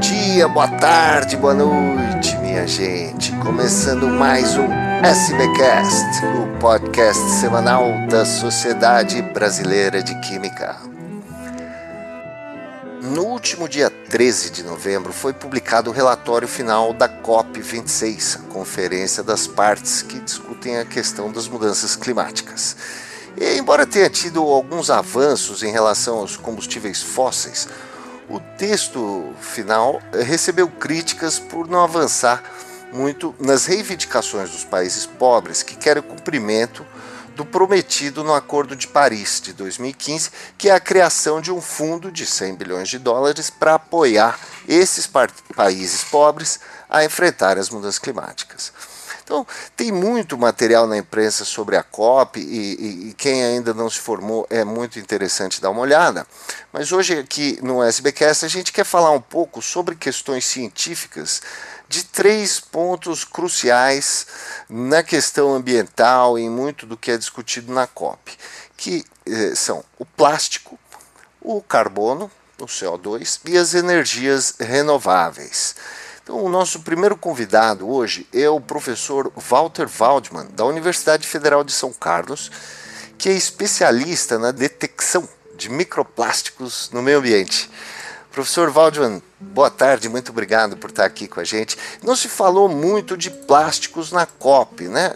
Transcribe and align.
dia, 0.00 0.48
boa 0.48 0.66
tarde, 0.66 1.36
boa 1.36 1.52
noite, 1.52 2.34
minha 2.38 2.66
gente. 2.66 3.32
Começando 3.36 4.08
mais 4.08 4.56
um 4.56 4.66
SBcast, 5.04 6.24
o 6.24 6.58
podcast 6.58 7.22
semanal 7.32 7.84
da 8.08 8.24
Sociedade 8.24 9.20
Brasileira 9.20 10.02
de 10.02 10.18
Química. 10.20 10.78
No 13.02 13.26
último 13.26 13.68
dia 13.68 13.90
13 13.90 14.50
de 14.50 14.62
novembro 14.62 15.12
foi 15.12 15.34
publicado 15.34 15.90
o 15.90 15.92
relatório 15.92 16.48
final 16.48 16.94
da 16.94 17.06
COP26, 17.06 18.36
a 18.36 18.52
conferência 18.52 19.22
das 19.22 19.46
partes 19.46 20.00
que 20.00 20.18
discutem 20.18 20.78
a 20.78 20.84
questão 20.86 21.30
das 21.30 21.46
mudanças 21.46 21.94
climáticas. 21.94 22.74
E, 23.36 23.58
embora 23.58 23.86
tenha 23.86 24.08
tido 24.08 24.40
alguns 24.40 24.88
avanços 24.88 25.62
em 25.62 25.70
relação 25.70 26.16
aos 26.18 26.38
combustíveis 26.38 27.02
fósseis, 27.02 27.68
o 28.30 28.38
texto 28.56 29.34
final 29.40 30.00
recebeu 30.24 30.68
críticas 30.68 31.38
por 31.38 31.68
não 31.68 31.82
avançar 31.82 32.42
muito 32.92 33.34
nas 33.40 33.66
reivindicações 33.66 34.50
dos 34.50 34.64
países 34.64 35.04
pobres 35.04 35.64
que 35.64 35.76
querem 35.76 36.00
o 36.00 36.06
cumprimento 36.06 36.86
do 37.34 37.44
prometido 37.44 38.22
no 38.22 38.32
Acordo 38.32 38.76
de 38.76 38.86
Paris 38.86 39.40
de 39.42 39.52
2015, 39.52 40.30
que 40.56 40.68
é 40.68 40.72
a 40.72 40.80
criação 40.80 41.40
de 41.40 41.50
um 41.52 41.60
fundo 41.60 42.10
de 42.10 42.24
100 42.24 42.54
bilhões 42.54 42.88
de 42.88 42.98
dólares 42.98 43.50
para 43.50 43.74
apoiar 43.74 44.38
esses 44.68 45.08
países 45.56 46.04
pobres 46.04 46.60
a 46.88 47.04
enfrentar 47.04 47.58
as 47.58 47.70
mudanças 47.70 47.98
climáticas. 47.98 48.72
Então, 49.30 49.46
tem 49.76 49.92
muito 49.92 50.36
material 50.36 50.88
na 50.88 50.98
imprensa 50.98 51.44
sobre 51.44 51.76
a 51.76 51.84
COP 51.84 52.40
e, 52.40 52.42
e, 52.42 53.10
e, 53.10 53.14
quem 53.14 53.44
ainda 53.44 53.72
não 53.72 53.88
se 53.88 54.00
formou 54.00 54.44
é 54.50 54.64
muito 54.64 54.98
interessante 54.98 55.60
dar 55.60 55.70
uma 55.70 55.82
olhada. 55.82 56.26
Mas 56.72 56.90
hoje 56.90 57.16
aqui 57.16 57.56
no 57.62 57.80
SBcast 57.80 58.44
a 58.44 58.48
gente 58.48 58.72
quer 58.72 58.82
falar 58.82 59.12
um 59.12 59.20
pouco 59.20 59.62
sobre 59.62 59.94
questões 59.94 60.44
científicas 60.44 61.40
de 61.88 62.02
três 62.02 62.58
pontos 62.58 63.22
cruciais 63.22 64.26
na 64.68 65.00
questão 65.00 65.54
ambiental 65.54 66.36
e 66.36 66.42
em 66.42 66.50
muito 66.50 66.84
do 66.84 66.96
que 66.96 67.12
é 67.12 67.16
discutido 67.16 67.72
na 67.72 67.86
COP, 67.86 68.36
que 68.76 69.04
eh, 69.26 69.54
são 69.54 69.84
o 69.96 70.04
plástico, 70.04 70.76
o 71.40 71.62
carbono, 71.62 72.28
o 72.58 72.66
CO2 72.66 73.42
e 73.44 73.56
as 73.56 73.74
energias 73.74 74.56
renováveis. 74.58 75.76
Então, 76.30 76.44
o 76.44 76.48
nosso 76.48 76.82
primeiro 76.82 77.16
convidado 77.16 77.90
hoje 77.90 78.24
é 78.32 78.48
o 78.48 78.60
professor 78.60 79.32
Walter 79.34 79.88
Waldman, 79.88 80.46
da 80.52 80.64
Universidade 80.64 81.26
Federal 81.26 81.64
de 81.64 81.72
São 81.72 81.92
Carlos, 81.92 82.52
que 83.18 83.28
é 83.28 83.32
especialista 83.32 84.38
na 84.38 84.52
detecção 84.52 85.28
de 85.56 85.68
microplásticos 85.68 86.88
no 86.92 87.02
meio 87.02 87.18
ambiente. 87.18 87.68
Professor 88.30 88.70
Waldman, 88.70 89.20
boa 89.40 89.72
tarde, 89.72 90.08
muito 90.08 90.30
obrigado 90.30 90.76
por 90.76 90.90
estar 90.90 91.04
aqui 91.04 91.26
com 91.26 91.40
a 91.40 91.44
gente. 91.44 91.76
Não 92.00 92.14
se 92.14 92.28
falou 92.28 92.68
muito 92.68 93.16
de 93.16 93.28
plásticos 93.28 94.12
na 94.12 94.24
COP, 94.24 94.86
né? 94.86 95.14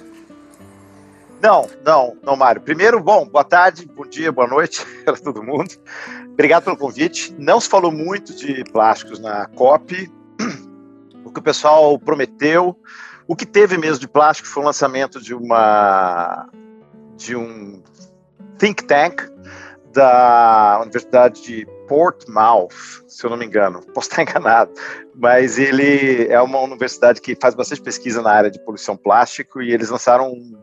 Não, 1.40 1.70
não, 1.84 2.16
não, 2.24 2.34
Mário. 2.34 2.60
Primeiro, 2.60 3.00
bom, 3.00 3.24
boa 3.24 3.44
tarde, 3.44 3.86
bom 3.86 4.04
dia, 4.04 4.32
boa 4.32 4.48
noite 4.48 4.84
para 5.06 5.16
todo 5.16 5.44
mundo. 5.44 5.76
Obrigado 6.32 6.64
pelo 6.64 6.76
convite. 6.76 7.32
Não 7.38 7.60
se 7.60 7.68
falou 7.68 7.92
muito 7.92 8.34
de 8.34 8.64
plásticos 8.64 9.20
na 9.20 9.46
COP, 9.46 10.10
que 11.32 11.40
o 11.40 11.42
pessoal 11.42 11.98
prometeu. 11.98 12.76
O 13.26 13.34
que 13.34 13.46
teve 13.46 13.78
mesmo 13.78 14.00
de 14.00 14.08
plástico 14.08 14.48
foi 14.48 14.62
o 14.62 14.66
lançamento 14.66 15.20
de 15.20 15.34
uma 15.34 16.48
de 17.16 17.36
um 17.36 17.82
think 18.58 18.84
tank 18.84 19.22
da 19.92 20.80
Universidade 20.82 21.42
de 21.42 21.66
Portsmouth, 21.88 22.74
se 23.06 23.24
eu 23.24 23.30
não 23.30 23.36
me 23.36 23.46
engano, 23.46 23.80
posso 23.94 24.08
estar 24.08 24.22
enganado, 24.28 24.72
mas 25.14 25.58
ele 25.58 26.26
é 26.26 26.40
uma 26.40 26.58
universidade 26.60 27.20
que 27.20 27.36
faz 27.40 27.54
bastante 27.54 27.80
pesquisa 27.80 28.20
na 28.20 28.30
área 28.30 28.50
de 28.50 28.58
poluição 28.64 28.96
plástico 28.96 29.62
e 29.62 29.72
eles 29.72 29.90
lançaram 29.90 30.32
um 30.32 30.58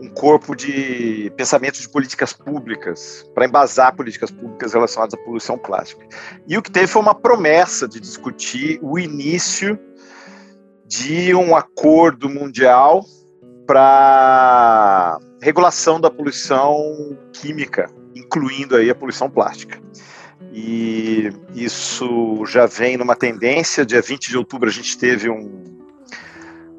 um 0.00 0.08
corpo 0.08 0.54
de 0.54 1.32
pensamento 1.36 1.80
de 1.80 1.88
políticas 1.88 2.32
públicas, 2.32 3.24
para 3.34 3.46
embasar 3.46 3.94
políticas 3.96 4.30
públicas 4.30 4.72
relacionadas 4.72 5.14
à 5.14 5.16
poluição 5.16 5.56
plástica. 5.56 6.06
E 6.46 6.56
o 6.56 6.62
que 6.62 6.70
teve 6.70 6.86
foi 6.86 7.02
uma 7.02 7.14
promessa 7.14 7.88
de 7.88 7.98
discutir 7.98 8.78
o 8.82 8.98
início 8.98 9.78
de 10.86 11.34
um 11.34 11.56
acordo 11.56 12.28
mundial 12.28 13.04
para 13.66 15.18
regulação 15.40 16.00
da 16.00 16.10
poluição 16.10 17.18
química, 17.32 17.90
incluindo 18.14 18.76
aí 18.76 18.88
a 18.90 18.94
poluição 18.94 19.28
plástica. 19.28 19.80
E 20.52 21.30
isso 21.54 22.44
já 22.46 22.66
vem 22.66 22.96
numa 22.96 23.16
tendência. 23.16 23.84
Dia 23.84 24.00
20 24.00 24.28
de 24.28 24.38
outubro 24.38 24.68
a 24.68 24.72
gente 24.72 24.96
teve 24.96 25.28
um, 25.28 25.64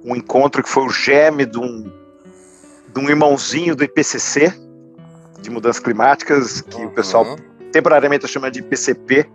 um 0.04 0.16
encontro 0.16 0.64
que 0.64 0.70
foi 0.70 0.84
o 0.84 0.90
geme 0.90 1.46
de 1.46 1.60
um 1.60 1.92
de 2.98 3.04
um 3.04 3.10
irmãozinho 3.10 3.76
do 3.76 3.84
IPCC, 3.84 4.52
de 5.40 5.52
mudanças 5.52 5.80
climáticas, 5.80 6.62
que 6.62 6.78
uhum. 6.78 6.88
o 6.88 6.92
pessoal 6.92 7.38
temporariamente 7.72 8.26
está 8.26 8.34
chamando 8.34 8.54
de 8.54 8.60
IPCP, 8.60 9.30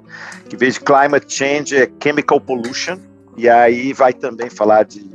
que 0.49 0.57
veio 0.57 0.73
de 0.73 0.81
Climate 0.81 1.33
Change 1.33 1.77
é 1.77 1.89
Chemical 2.03 2.41
Pollution, 2.41 2.99
e 3.37 3.49
aí 3.49 3.93
vai 3.93 4.13
também 4.13 4.51
falar 4.51 4.85
de 4.85 5.09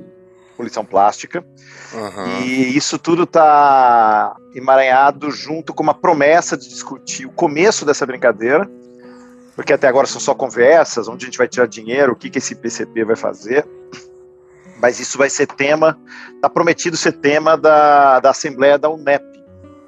poluição 0.56 0.86
plástica. 0.86 1.46
Uhum. 1.94 2.42
E 2.42 2.78
isso 2.78 2.98
tudo 2.98 3.24
está 3.24 4.36
emaranhado 4.56 5.30
junto 5.30 5.74
com 5.74 5.84
uma 5.84 5.94
promessa 5.94 6.56
de 6.56 6.70
discutir 6.70 7.26
o 7.26 7.32
começo 7.32 7.86
dessa 7.86 8.06
brincadeira, 8.06 8.70
porque 9.58 9.74
até 9.74 9.88
agora 9.88 10.08
são 10.08 10.22
só 10.22 10.34
conversas, 10.34 11.10
onde 11.10 11.26
a 11.26 11.28
gente 11.28 11.38
vai 11.38 11.50
tirar 11.50 11.68
dinheiro, 11.68 12.14
o 12.14 12.16
que, 12.16 12.30
que 12.30 12.38
esse 12.38 12.54
IPCP 12.54 13.04
vai 13.04 13.16
fazer 13.18 13.68
mas 14.82 15.00
isso 15.00 15.18
vai 15.18 15.30
ser 15.30 15.48
tema, 15.48 15.98
está 16.36 16.50
prometido 16.50 16.96
ser 16.96 17.14
tema 17.14 17.58
da, 17.58 18.20
da 18.20 18.30
Assembleia 18.30 18.78
da 18.78 18.90
UNEP, 18.90 19.24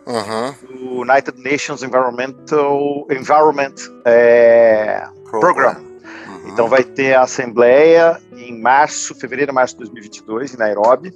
uhum. 0.05 1.01
United 1.01 1.37
Nations 1.41 1.83
Environmental 1.83 3.07
Environment 3.09 3.75
é, 4.05 5.07
Program. 5.29 5.39
Program. 5.39 5.89
Uhum. 6.27 6.49
Então 6.49 6.67
vai 6.67 6.83
ter 6.83 7.13
a 7.13 7.21
Assembleia 7.21 8.19
em 8.35 8.59
março, 8.59 9.13
fevereiro, 9.15 9.53
março 9.53 9.75
de 9.75 9.79
2022, 9.79 10.55
em 10.55 10.57
Nairobi. 10.57 11.13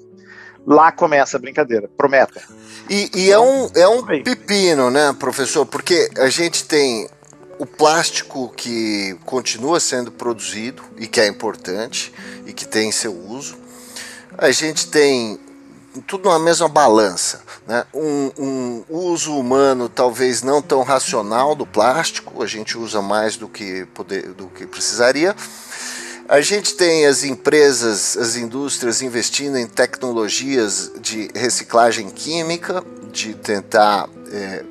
Lá 0.66 0.92
começa 0.92 1.36
a 1.36 1.40
brincadeira, 1.40 1.90
prometa. 1.98 2.42
E, 2.90 3.10
e 3.14 3.32
é 3.32 3.40
um, 3.40 3.70
é 3.76 3.88
um 3.88 4.06
pepino, 4.06 4.90
né, 4.90 5.14
professor? 5.20 5.66
Porque 5.66 6.10
a 6.18 6.30
gente 6.30 6.66
tem 6.66 7.10
o 7.60 7.66
plástico 7.66 8.50
que 8.56 9.18
continua 9.26 9.80
sendo 9.80 10.12
produzido 10.12 10.84
e 10.98 11.08
que 11.08 11.20
é 11.20 11.28
importante 11.28 12.14
e 12.46 12.54
que 12.54 12.66
tem 12.66 12.92
seu 12.92 13.14
uso 13.14 13.63
a 14.38 14.52
gente 14.52 14.88
tem 14.88 15.40
tudo 16.08 16.30
na 16.30 16.40
mesma 16.40 16.68
balança. 16.68 17.42
Né? 17.68 17.86
Um, 17.94 18.32
um, 18.38 18.84
uso 18.90 19.38
humano 19.38 19.88
talvez 19.88 20.42
não 20.42 20.62
tão 20.62 20.82
racional 20.84 21.56
do 21.56 21.66
plástico, 21.66 22.42
a 22.42 22.48
gente 22.48 22.78
usa 22.78 23.02
mais 23.02 23.38
do 23.38 23.48
que, 23.48 23.86
poder, 23.94 24.34
do 24.34 24.48
que 24.48 24.66
precisaria. 24.66 25.36
A 26.28 26.42
gente 26.42 26.76
tem 26.76 27.06
as 27.06 27.24
empresas, 27.24 28.18
as 28.18 28.36
indústrias 28.36 29.02
investindo 29.02 29.58
em 29.58 29.68
tecnologias 29.68 30.92
de 31.00 31.30
reciclagem 31.36 32.10
química, 32.10 32.84
de 33.12 33.34
tentar 33.36 34.10
é, 34.32 34.64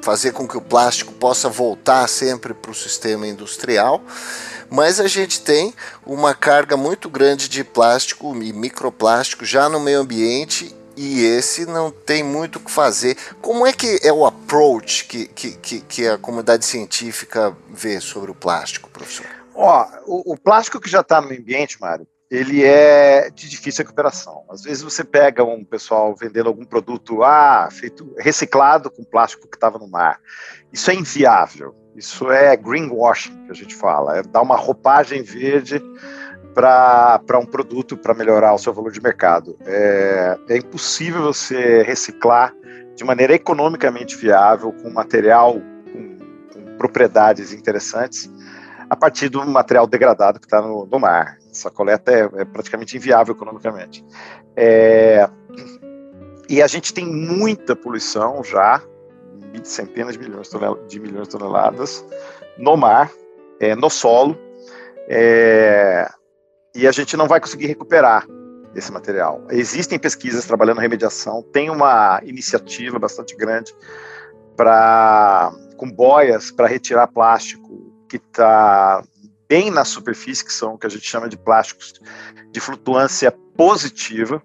fazer 0.00 0.32
com 0.32 0.46
que 0.46 0.56
o 0.56 0.60
plástico 0.60 1.12
possa 1.12 1.48
voltar 1.48 2.08
sempre 2.08 2.54
para 2.54 2.70
o 2.70 2.74
sistema 2.74 3.26
industrial 3.26 4.02
mas 4.74 4.98
a 4.98 5.06
gente 5.06 5.40
tem 5.40 5.72
uma 6.04 6.34
carga 6.34 6.76
muito 6.76 7.08
grande 7.08 7.48
de 7.48 7.62
plástico 7.62 8.34
e 8.42 8.52
microplástico 8.52 9.44
já 9.44 9.68
no 9.68 9.78
meio 9.78 10.00
ambiente 10.00 10.74
e 10.96 11.24
esse 11.24 11.64
não 11.64 11.92
tem 11.92 12.24
muito 12.24 12.56
o 12.56 12.60
que 12.60 12.72
fazer. 12.72 13.16
Como 13.40 13.64
é 13.64 13.72
que 13.72 14.00
é 14.02 14.12
o 14.12 14.26
approach 14.26 15.04
que, 15.04 15.28
que, 15.28 15.80
que 15.80 16.08
a 16.08 16.18
comunidade 16.18 16.64
científica 16.64 17.56
vê 17.70 18.00
sobre 18.00 18.32
o 18.32 18.34
plástico, 18.34 18.90
professor? 18.90 19.26
Ó, 19.54 19.86
o, 20.06 20.32
o 20.32 20.36
plástico 20.36 20.80
que 20.80 20.90
já 20.90 21.02
está 21.02 21.20
no 21.20 21.30
ambiente, 21.30 21.80
Mário, 21.80 22.04
ele 22.34 22.64
é 22.64 23.30
de 23.30 23.48
difícil 23.48 23.84
recuperação. 23.84 24.44
Às 24.50 24.62
vezes 24.62 24.82
você 24.82 25.04
pega 25.04 25.44
um 25.44 25.64
pessoal 25.64 26.14
vendendo 26.14 26.48
algum 26.48 26.64
produto 26.64 27.22
ah, 27.22 27.68
feito 27.70 28.14
reciclado 28.18 28.90
com 28.90 29.04
plástico 29.04 29.48
que 29.48 29.56
estava 29.56 29.78
no 29.78 29.88
mar. 29.88 30.20
Isso 30.72 30.90
é 30.90 30.94
inviável. 30.94 31.74
Isso 31.94 32.30
é 32.30 32.56
greenwashing 32.56 33.46
que 33.46 33.52
a 33.52 33.54
gente 33.54 33.74
fala, 33.74 34.18
é 34.18 34.22
dar 34.22 34.42
uma 34.42 34.56
roupagem 34.56 35.22
verde 35.22 35.80
para 36.54 37.38
um 37.38 37.46
produto 37.46 37.96
para 37.96 38.14
melhorar 38.14 38.54
o 38.54 38.58
seu 38.58 38.72
valor 38.72 38.90
de 38.90 39.00
mercado. 39.00 39.56
É, 39.64 40.38
é 40.48 40.56
impossível 40.56 41.22
você 41.22 41.82
reciclar 41.82 42.52
de 42.94 43.04
maneira 43.04 43.34
economicamente 43.34 44.16
viável, 44.16 44.72
com 44.72 44.90
material 44.90 45.54
com, 45.92 46.18
com 46.52 46.76
propriedades 46.76 47.52
interessantes, 47.52 48.30
a 48.88 48.96
partir 48.96 49.28
do 49.28 49.44
material 49.44 49.86
degradado 49.86 50.38
que 50.38 50.46
está 50.46 50.62
no, 50.62 50.86
no, 50.86 50.98
mar. 50.98 51.38
Essa 51.54 51.70
coleta 51.70 52.10
é, 52.10 52.28
é 52.40 52.44
praticamente 52.44 52.96
inviável 52.96 53.32
economicamente. 53.32 54.04
É, 54.56 55.28
e 56.48 56.60
a 56.60 56.66
gente 56.66 56.92
tem 56.92 57.06
muita 57.06 57.76
poluição 57.76 58.42
já, 58.42 58.82
centenas 59.62 60.14
de 60.14 60.18
milhões 60.18 60.50
de 60.88 61.00
milhões 61.00 61.28
de 61.28 61.38
toneladas 61.38 62.04
no 62.58 62.76
mar, 62.76 63.08
é, 63.60 63.76
no 63.76 63.88
solo, 63.88 64.36
é, 65.08 66.10
e 66.74 66.88
a 66.88 66.92
gente 66.92 67.16
não 67.16 67.28
vai 67.28 67.40
conseguir 67.40 67.66
recuperar 67.66 68.26
esse 68.74 68.90
material. 68.90 69.44
Existem 69.50 69.96
pesquisas 69.96 70.44
trabalhando 70.44 70.80
remediação, 70.80 71.40
tem 71.52 71.70
uma 71.70 72.20
iniciativa 72.24 72.98
bastante 72.98 73.36
grande 73.36 73.72
para 74.56 75.52
com 75.76 75.88
boias 75.88 76.50
para 76.50 76.66
retirar 76.66 77.06
plástico 77.06 77.92
que 78.08 78.16
está 78.16 79.02
bem 79.48 79.70
na 79.70 79.84
superfície, 79.84 80.44
que 80.44 80.52
são 80.52 80.74
o 80.74 80.78
que 80.78 80.86
a 80.86 80.90
gente 80.90 81.06
chama 81.06 81.28
de 81.28 81.36
plásticos 81.36 81.94
de 82.50 82.60
flutuância 82.60 83.32
positiva. 83.56 84.42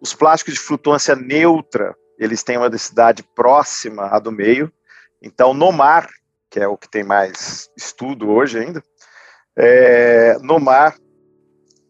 Os 0.00 0.14
plásticos 0.14 0.54
de 0.54 0.60
flutuância 0.60 1.14
neutra, 1.14 1.94
eles 2.18 2.42
têm 2.42 2.56
uma 2.56 2.70
densidade 2.70 3.22
próxima 3.22 4.06
à 4.06 4.18
do 4.18 4.32
meio. 4.32 4.72
Então, 5.20 5.54
no 5.54 5.70
mar, 5.70 6.08
que 6.50 6.60
é 6.60 6.66
o 6.66 6.76
que 6.76 6.88
tem 6.88 7.04
mais 7.04 7.70
estudo 7.76 8.28
hoje 8.30 8.58
ainda, 8.58 8.82
é, 9.56 10.36
no 10.40 10.58
mar, 10.58 10.96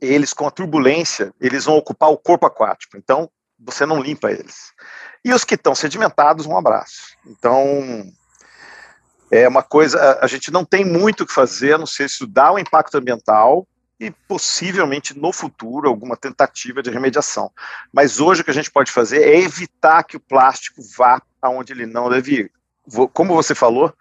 eles 0.00 0.32
com 0.32 0.46
a 0.46 0.50
turbulência, 0.50 1.32
eles 1.40 1.64
vão 1.64 1.76
ocupar 1.76 2.10
o 2.10 2.18
corpo 2.18 2.46
aquático. 2.46 2.96
Então, 2.96 3.30
você 3.58 3.86
não 3.86 4.00
limpa 4.00 4.30
eles. 4.30 4.72
E 5.24 5.32
os 5.32 5.44
que 5.44 5.54
estão 5.54 5.74
sedimentados, 5.74 6.46
um 6.46 6.56
abraço. 6.56 7.16
Então, 7.26 8.04
é 9.32 9.48
uma 9.48 9.62
coisa, 9.62 10.18
a 10.20 10.26
gente 10.26 10.50
não 10.52 10.62
tem 10.62 10.84
muito 10.84 11.22
o 11.22 11.26
que 11.26 11.32
fazer, 11.32 11.72
a 11.72 11.78
não 11.78 11.86
ser 11.86 12.04
estudar 12.04 12.52
o 12.52 12.58
impacto 12.58 12.98
ambiental 12.98 13.66
e 13.98 14.10
possivelmente 14.10 15.18
no 15.18 15.32
futuro 15.32 15.88
alguma 15.88 16.18
tentativa 16.18 16.82
de 16.82 16.90
remediação. 16.90 17.50
Mas 17.90 18.20
hoje 18.20 18.42
o 18.42 18.44
que 18.44 18.50
a 18.50 18.54
gente 18.54 18.70
pode 18.70 18.92
fazer 18.92 19.22
é 19.22 19.38
evitar 19.38 20.02
que 20.02 20.18
o 20.18 20.20
plástico 20.20 20.82
vá 20.98 21.22
aonde 21.40 21.72
ele 21.72 21.86
não 21.86 22.10
deve 22.10 22.40
ir. 22.40 22.52
Como 23.14 23.34
você 23.34 23.54
falou, 23.54 23.94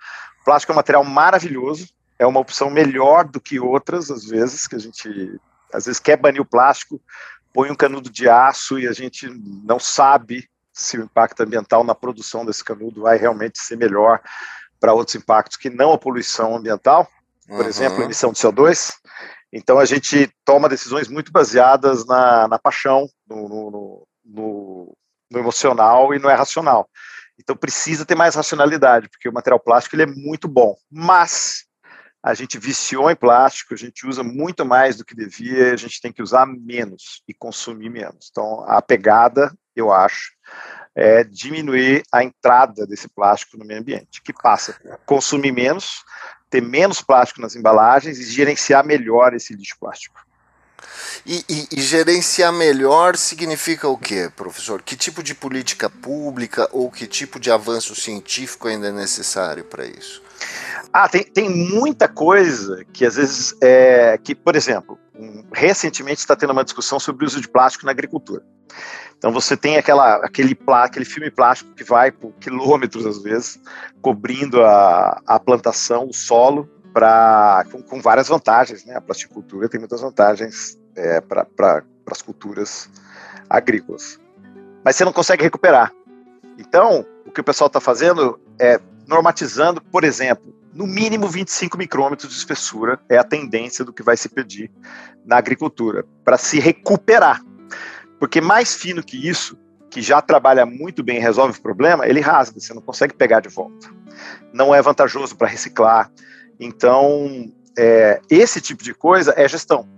plástico 0.44 0.74
é 0.74 0.76
um 0.76 0.76
material 0.76 1.04
maravilhoso, 1.06 1.88
é 2.20 2.28
uma 2.28 2.42
opção 2.42 2.70
melhor 2.70 3.24
do 3.24 3.40
que 3.40 3.58
outras, 3.58 4.12
às 4.12 4.26
vezes, 4.26 4.68
que 4.68 4.76
a 4.76 4.80
gente 4.80 5.40
às 5.74 5.86
vezes 5.86 6.02
quer 6.02 6.18
banir 6.18 6.42
o 6.42 6.46
plástico, 6.46 7.02
põe 7.54 7.72
um 7.72 7.76
canudo 7.76 8.10
de 8.10 8.28
aço 8.28 8.78
e 8.78 8.86
a 8.86 8.92
gente 8.92 9.30
não 9.64 9.80
sabe 9.80 10.50
se 10.74 10.98
o 10.98 11.04
impacto 11.04 11.42
ambiental 11.42 11.86
na 11.86 11.96
produção 11.96 12.46
desse 12.46 12.64
canudo 12.64 13.04
vai 13.04 13.18
realmente 13.18 13.60
ser 13.60 13.78
melhor 13.78 14.22
para 14.82 14.94
outros 14.94 15.16
impactos 15.16 15.58
que 15.58 15.70
não 15.70 15.94
a 15.94 15.98
poluição 15.98 16.58
ambiental, 16.58 17.08
por 17.48 17.62
uhum. 17.62 17.68
exemplo, 17.68 18.02
a 18.02 18.06
emissão 18.06 18.34
de 18.34 18.40
CO2. 18.40 18.92
Então 19.54 19.78
a 19.78 19.86
gente 19.86 20.30
toma 20.44 20.68
decisões 20.68 21.08
muito 21.08 21.32
baseadas 21.32 22.06
na, 22.06 22.48
na 22.48 22.58
paixão, 22.58 23.08
no, 23.28 23.48
no, 23.48 24.08
no, 24.26 24.98
no, 25.30 25.40
emocional 25.40 26.14
e 26.14 26.20
não 26.20 26.30
é 26.30 26.34
racional. 26.34 26.90
Então 27.40 27.56
precisa 27.56 28.06
ter 28.06 28.16
mais 28.16 28.36
racionalidade, 28.36 29.08
porque 29.08 29.30
o 29.30 29.34
material 29.34 29.60
plástico 29.60 29.96
ele 29.96 30.04
é 30.04 30.08
muito 30.08 30.48
bom, 30.48 30.76
mas 30.90 31.66
a 32.24 32.34
gente 32.34 32.58
viciou 32.58 33.10
em 33.10 33.16
plástico, 33.16 33.74
a 33.74 33.78
gente 33.78 34.08
usa 34.08 34.24
muito 34.24 34.64
mais 34.66 34.96
do 34.96 35.06
que 35.06 35.16
devia, 35.16 35.74
a 35.74 35.78
gente 35.78 36.02
tem 36.02 36.14
que 36.14 36.22
usar 36.22 36.46
menos 36.46 37.22
e 37.28 37.34
consumir 37.34 37.90
menos. 37.90 38.30
Então 38.32 38.64
a 38.68 38.82
pegada, 38.82 39.54
eu 39.76 39.92
acho, 39.92 40.32
é, 40.96 41.24
diminuir 41.24 42.04
a 42.12 42.24
entrada 42.24 42.86
desse 42.86 43.08
plástico 43.08 43.58
no 43.58 43.66
meio 43.66 43.80
ambiente, 43.80 44.22
que 44.22 44.34
passa 44.34 44.74
por 44.74 44.98
consumir 45.06 45.52
menos, 45.52 46.04
ter 46.50 46.62
menos 46.62 47.02
plástico 47.02 47.42
nas 47.42 47.56
embalagens 47.56 48.20
e 48.20 48.24
gerenciar 48.24 48.86
melhor 48.86 49.34
esse 49.34 49.54
lixo 49.54 49.78
plástico. 49.80 50.20
E, 51.26 51.46
e, 51.48 51.68
e, 51.72 51.82
gerenciar 51.82 52.52
melhor 52.52 53.16
significa 53.16 53.88
o 53.88 53.98
quê, 53.98 54.32
professor? 54.36 54.82
Que 54.82 54.96
tipo 54.96 55.22
de 55.22 55.36
política 55.36 55.90
pública 55.90 56.68
ou 56.72 56.90
que 56.90 57.06
tipo 57.06 57.40
de 57.40 57.52
avanço 57.52 57.96
científico 57.96 58.68
ainda 58.68 58.88
é 58.88 58.92
necessário 58.92 59.64
para 59.64 59.86
isso? 59.86 60.22
Ah, 60.92 61.08
tem, 61.08 61.24
tem 61.24 61.50
muita 61.50 62.08
coisa 62.08 62.84
que 62.92 63.06
às 63.06 63.16
vezes 63.16 63.56
é 63.62 64.18
que, 64.18 64.34
por 64.34 64.56
exemplo, 64.56 65.00
recentemente 65.54 66.20
está 66.20 66.36
tendo 66.36 66.52
uma 66.52 66.64
discussão 66.64 67.00
sobre 67.00 67.24
o 67.24 67.28
uso 67.28 67.40
de 67.40 67.48
plástico 67.48 67.86
na 67.86 67.92
agricultura. 67.92 68.44
Então 69.22 69.32
você 69.32 69.56
tem 69.56 69.78
aquela, 69.78 70.16
aquele, 70.16 70.58
aquele 70.68 71.06
filme 71.06 71.30
plástico 71.30 71.76
que 71.76 71.84
vai 71.84 72.12
por 72.12 72.34
quilômetros 72.40 73.06
às 73.06 73.22
vezes, 73.22 73.60
cobrindo 74.02 74.64
a, 74.64 75.22
a 75.28 75.40
plantação, 75.40 76.08
o 76.08 76.14
solo, 76.14 76.68
pra, 76.92 77.64
com, 77.72 77.84
com 77.84 78.02
várias 78.02 78.28
vantagens. 78.28 78.84
Né? 78.84 78.96
A 78.96 79.02
plasticultura 79.02 79.70
tem 79.70 79.80
muitas 79.80 80.02
vantagens 80.02 80.76
é, 80.96 81.22
para 81.22 81.46
pra, 81.46 81.84
as 82.08 82.24
culturas 82.24 82.90
agrícolas. 83.48 84.20
Mas 84.84 84.96
você 84.96 85.06
não 85.06 85.14
consegue 85.14 85.44
recuperar. 85.44 85.94
Então, 86.58 87.06
o 87.24 87.32
que 87.32 87.42
o 87.42 87.44
pessoal 87.44 87.68
está 87.68 87.80
fazendo 87.80 88.40
é 88.60 88.80
normatizando, 89.08 89.80
por 89.84 90.04
exemplo, 90.04 90.52
no 90.74 90.88
mínimo 90.88 91.28
25 91.28 91.78
micrômetros 91.78 92.32
de 92.32 92.40
espessura 92.40 93.00
é 93.08 93.20
a 93.20 93.24
tendência 93.24 93.86
do 93.86 93.94
que 93.94 94.02
vai 94.02 94.18
se 94.18 94.30
pedir 94.30 94.72
na 95.24 95.38
agricultura, 95.38 96.06
para 96.26 96.40
se 96.40 96.60
recuperar. 96.60 97.40
Porque 98.22 98.40
mais 98.40 98.76
fino 98.76 99.02
que 99.02 99.18
isso, 99.28 99.58
que 99.90 100.00
já 100.00 100.22
trabalha 100.22 100.64
muito 100.64 101.02
bem 101.02 101.18
e 101.18 101.20
resolve 101.20 101.58
o 101.58 101.62
problema, 101.62 102.08
ele 102.08 102.20
rasga, 102.20 102.60
você 102.60 102.72
não 102.72 102.80
consegue 102.80 103.16
pegar 103.16 103.40
de 103.40 103.50
volta. 103.50 103.90
Não 104.54 104.76
é 104.76 104.80
vantajoso 104.80 105.36
para 105.36 105.48
reciclar. 105.48 106.12
Então, 106.60 107.52
é, 107.76 108.22
esse 108.30 108.62
tipo 108.62 108.84
de 108.84 108.94
coisa 108.94 109.34
é 109.36 109.50
gestão. 109.50 109.90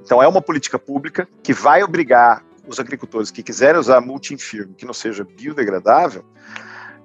Então, 0.00 0.22
é 0.22 0.28
uma 0.28 0.40
política 0.40 0.78
pública 0.78 1.28
que 1.42 1.52
vai 1.52 1.82
obrigar 1.82 2.44
os 2.68 2.78
agricultores 2.78 3.32
que 3.32 3.42
quiserem 3.42 3.80
usar 3.80 4.00
multi-infirme, 4.00 4.74
que 4.76 4.86
não 4.86 4.94
seja 4.94 5.24
biodegradável, 5.24 6.24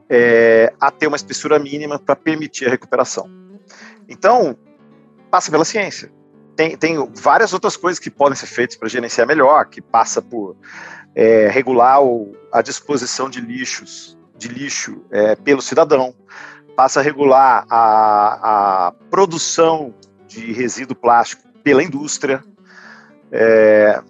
é, 0.07 0.71
a 0.79 0.91
ter 0.91 1.07
uma 1.07 1.17
espessura 1.17 1.57
mínima 1.57 1.97
para 1.97 2.15
permitir 2.15 2.67
a 2.67 2.69
recuperação. 2.69 3.27
Então, 4.07 4.55
passa 5.31 5.49
pela 5.49 5.65
ciência 5.65 6.11
tem, 6.57 6.75
tem 6.75 7.11
várias 7.13 7.53
outras 7.53 7.77
coisas 7.77 7.99
que 7.99 8.09
podem 8.09 8.35
ser 8.35 8.47
feitas 8.47 8.75
para 8.75 8.89
gerenciar 8.89 9.27
melhor, 9.27 9.67
que 9.67 9.79
passa 9.79 10.21
por 10.21 10.57
é, 11.15 11.47
regular 11.49 12.03
o, 12.03 12.35
a 12.51 12.63
disposição 12.63 13.29
de 13.29 13.39
lixos, 13.39 14.17
de 14.35 14.47
lixo 14.47 15.05
é, 15.11 15.35
pelo 15.35 15.61
cidadão, 15.61 16.15
passa 16.75 16.99
a 16.99 17.03
regular 17.03 17.65
a, 17.69 18.87
a 18.87 18.91
produção 19.11 19.93
de 20.27 20.51
resíduo 20.51 20.95
plástico 20.95 21.43
pela 21.63 21.83
indústria. 21.83 22.43
É, 23.31 24.01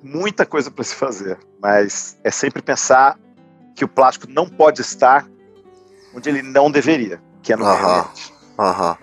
muita 0.00 0.46
coisa 0.46 0.70
para 0.70 0.84
se 0.84 0.94
fazer, 0.94 1.36
mas 1.60 2.16
é 2.22 2.30
sempre 2.30 2.62
pensar 2.62 3.18
que 3.74 3.84
o 3.84 3.88
plástico 3.88 4.30
não 4.30 4.48
pode 4.48 4.80
estar 4.80 5.26
onde 6.14 6.28
ele 6.28 6.42
não 6.42 6.70
deveria, 6.70 7.20
que 7.42 7.52
é 7.52 7.56
no 7.56 7.64
meio 7.64 7.76
ambiente. 7.76 8.32
Uhum. 8.58 8.96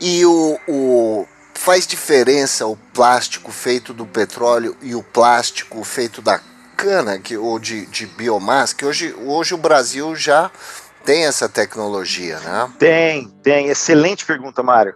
E 0.00 0.26
o, 0.26 0.58
o, 0.68 1.26
faz 1.58 1.86
diferença 1.86 2.66
o 2.66 2.76
plástico 2.76 3.50
feito 3.50 3.92
do 3.92 4.06
petróleo 4.06 4.76
e 4.82 4.94
o 4.94 5.02
plástico 5.02 5.82
feito 5.84 6.20
da 6.20 6.40
cana 6.76 7.18
que, 7.18 7.36
ou 7.36 7.58
de, 7.58 7.86
de 7.86 8.06
biomassa? 8.06 8.74
Que 8.74 8.84
hoje, 8.84 9.14
hoje 9.14 9.54
o 9.54 9.58
Brasil 9.58 10.14
já 10.14 10.50
tem 11.04 11.24
essa 11.24 11.48
tecnologia, 11.48 12.38
né? 12.40 12.72
Tem, 12.78 13.28
tem. 13.42 13.68
Excelente 13.68 14.26
pergunta, 14.26 14.62
Mário. 14.62 14.94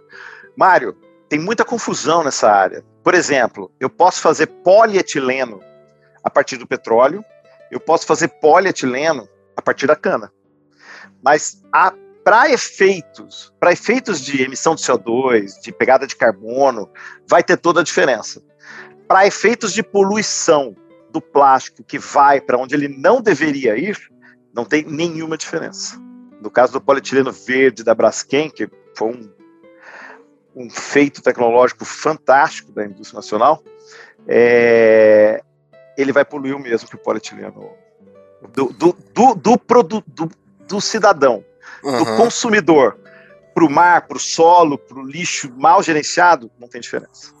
Mário, 0.55 0.95
tem 1.29 1.39
muita 1.39 1.65
confusão 1.65 2.23
nessa 2.23 2.51
área. 2.51 2.83
Por 3.03 3.15
exemplo, 3.15 3.71
eu 3.79 3.89
posso 3.89 4.21
fazer 4.21 4.47
polietileno 4.47 5.59
a 6.23 6.29
partir 6.29 6.57
do 6.57 6.67
petróleo, 6.67 7.23
eu 7.71 7.79
posso 7.79 8.05
fazer 8.05 8.27
polietileno 8.27 9.27
a 9.55 9.61
partir 9.61 9.87
da 9.87 9.95
cana. 9.95 10.31
Mas 11.23 11.61
a 11.73 11.93
para 12.23 12.49
efeitos, 12.49 13.51
para 13.59 13.71
efeitos 13.71 14.21
de 14.21 14.43
emissão 14.43 14.75
de 14.75 14.81
CO2, 14.81 15.59
de 15.61 15.71
pegada 15.71 16.05
de 16.05 16.15
carbono, 16.15 16.89
vai 17.27 17.43
ter 17.43 17.57
toda 17.57 17.81
a 17.81 17.83
diferença. 17.83 18.41
Para 19.07 19.25
efeitos 19.25 19.73
de 19.73 19.81
poluição 19.81 20.75
do 21.09 21.19
plástico 21.19 21.83
que 21.83 21.97
vai 21.97 22.39
para 22.39 22.57
onde 22.57 22.75
ele 22.75 22.87
não 22.87 23.21
deveria 23.21 23.77
ir, 23.77 23.97
não 24.53 24.63
tem 24.63 24.83
nenhuma 24.83 25.37
diferença. 25.37 25.99
No 26.39 26.49
caso 26.49 26.73
do 26.73 26.81
polietileno 26.81 27.31
verde 27.31 27.83
da 27.83 27.93
Braskem, 27.93 28.49
que 28.49 28.69
foi 28.95 29.09
um, 29.09 29.33
um 30.55 30.69
feito 30.69 31.21
tecnológico 31.21 31.85
fantástico 31.85 32.71
da 32.71 32.85
indústria 32.85 33.17
nacional, 33.17 33.63
é, 34.27 35.41
ele 35.97 36.11
vai 36.11 36.23
poluir 36.23 36.55
o 36.55 36.59
mesmo 36.59 36.87
que 36.87 36.95
o 36.95 36.99
polietileno 36.99 37.71
do, 38.53 38.71
do, 38.73 38.95
do, 39.13 39.35
do, 39.35 40.03
do, 40.07 40.31
do 40.67 40.81
cidadão 40.81 41.43
uhum. 41.83 41.97
do 41.97 42.05
consumidor 42.17 42.97
para 43.53 43.65
o 43.65 43.69
mar, 43.69 44.07
para 44.07 44.17
o 44.17 44.19
solo, 44.19 44.77
para 44.77 44.97
o 44.97 45.05
lixo 45.05 45.51
mal 45.57 45.83
gerenciado, 45.83 46.49
não 46.59 46.67
tem 46.67 46.79
diferença. 46.79 47.33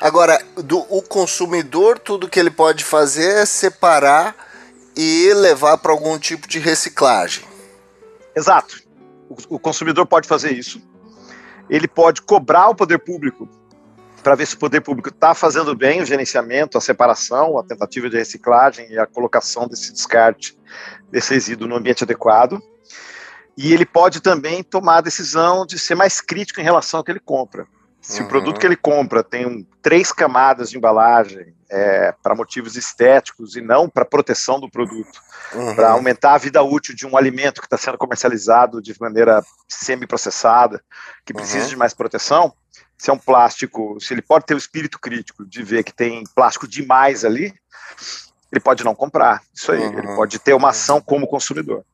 Agora, 0.00 0.38
do 0.56 0.78
o 0.94 1.00
consumidor, 1.00 1.98
tudo 1.98 2.28
que 2.28 2.38
ele 2.38 2.50
pode 2.50 2.84
fazer 2.84 3.42
é 3.42 3.46
separar 3.46 4.36
e 4.94 5.32
levar 5.34 5.78
para 5.78 5.92
algum 5.92 6.18
tipo 6.18 6.46
de 6.46 6.58
reciclagem. 6.58 7.44
Exato. 8.34 8.82
O, 9.28 9.56
o 9.56 9.58
consumidor 9.58 10.06
pode 10.06 10.28
fazer 10.28 10.52
isso. 10.52 10.80
Ele 11.68 11.88
pode 11.88 12.22
cobrar 12.22 12.68
o 12.68 12.74
poder 12.74 12.98
público 12.98 13.48
para 14.22 14.34
ver 14.34 14.46
se 14.46 14.56
o 14.56 14.58
poder 14.58 14.80
público 14.80 15.08
está 15.08 15.34
fazendo 15.34 15.74
bem 15.74 16.02
o 16.02 16.04
gerenciamento, 16.04 16.76
a 16.76 16.80
separação, 16.80 17.58
a 17.58 17.62
tentativa 17.62 18.10
de 18.10 18.16
reciclagem 18.16 18.90
e 18.90 18.98
a 18.98 19.06
colocação 19.06 19.68
desse 19.68 19.92
descarte 19.92 20.58
desse 21.10 21.32
resíduo 21.32 21.68
no 21.68 21.76
ambiente 21.76 22.04
adequado. 22.04 22.60
E 23.56 23.72
ele 23.72 23.86
pode 23.86 24.20
também 24.20 24.62
tomar 24.62 24.98
a 24.98 25.00
decisão 25.00 25.64
de 25.64 25.78
ser 25.78 25.94
mais 25.94 26.20
crítico 26.20 26.60
em 26.60 26.64
relação 26.64 26.98
ao 26.98 27.04
que 27.04 27.10
ele 27.10 27.20
compra. 27.20 27.66
Se 28.00 28.20
uhum. 28.20 28.26
o 28.26 28.28
produto 28.28 28.60
que 28.60 28.66
ele 28.66 28.76
compra 28.76 29.24
tem 29.24 29.46
um, 29.46 29.66
três 29.82 30.12
camadas 30.12 30.70
de 30.70 30.76
embalagem 30.76 31.54
é, 31.68 32.12
para 32.22 32.34
motivos 32.34 32.76
estéticos 32.76 33.56
e 33.56 33.60
não 33.60 33.88
para 33.88 34.04
proteção 34.04 34.60
do 34.60 34.70
produto, 34.70 35.20
uhum. 35.54 35.74
para 35.74 35.90
aumentar 35.90 36.34
a 36.34 36.38
vida 36.38 36.62
útil 36.62 36.94
de 36.94 37.06
um 37.06 37.16
alimento 37.16 37.60
que 37.60 37.66
está 37.66 37.76
sendo 37.76 37.98
comercializado 37.98 38.80
de 38.80 38.94
maneira 39.00 39.42
semi-processada, 39.68 40.80
que 41.24 41.34
precisa 41.34 41.64
uhum. 41.64 41.70
de 41.70 41.76
mais 41.76 41.94
proteção, 41.94 42.52
se 42.96 43.10
é 43.10 43.12
um 43.12 43.18
plástico, 43.18 43.98
se 44.00 44.14
ele 44.14 44.22
pode 44.22 44.46
ter 44.46 44.54
o 44.54 44.58
espírito 44.58 44.98
crítico 44.98 45.44
de 45.44 45.62
ver 45.62 45.82
que 45.82 45.92
tem 45.92 46.24
plástico 46.34 46.68
demais 46.68 47.24
ali, 47.24 47.52
ele 48.50 48.60
pode 48.60 48.84
não 48.84 48.94
comprar. 48.94 49.42
Isso 49.52 49.72
aí, 49.72 49.82
ele 49.82 50.06
uhum. 50.06 50.16
pode 50.16 50.38
ter 50.38 50.54
uma 50.54 50.70
ação 50.70 51.00
como 51.00 51.26
consumidor. 51.26 51.84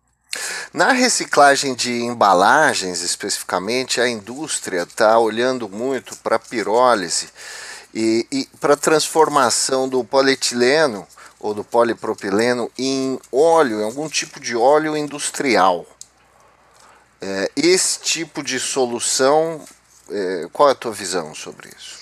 Na 0.73 0.93
reciclagem 0.93 1.75
de 1.75 2.03
embalagens, 2.03 3.03
especificamente, 3.03 4.01
a 4.01 4.09
indústria 4.09 4.83
está 4.83 5.19
olhando 5.19 5.69
muito 5.69 6.17
para 6.17 6.37
a 6.37 6.39
pirólise 6.39 7.29
e, 7.93 8.27
e 8.33 8.49
para 8.59 8.75
a 8.75 8.77
transformação 8.77 9.89
do 9.89 10.03
polietileno 10.03 11.07
ou 11.39 11.53
do 11.53 11.63
polipropileno 11.63 12.71
em 12.79 13.19
óleo, 13.31 13.81
em 13.81 13.85
algum 13.85 14.09
tipo 14.09 14.41
de 14.41 14.57
óleo 14.57 14.97
industrial. 14.97 15.85
É, 17.21 17.51
esse 17.55 18.01
tipo 18.01 18.43
de 18.43 18.59
solução, 18.59 19.63
é, 20.11 20.49
qual 20.53 20.69
é 20.71 20.73
a 20.73 20.77
tua 20.77 20.93
visão 20.93 21.35
sobre 21.35 21.69
isso? 21.69 21.99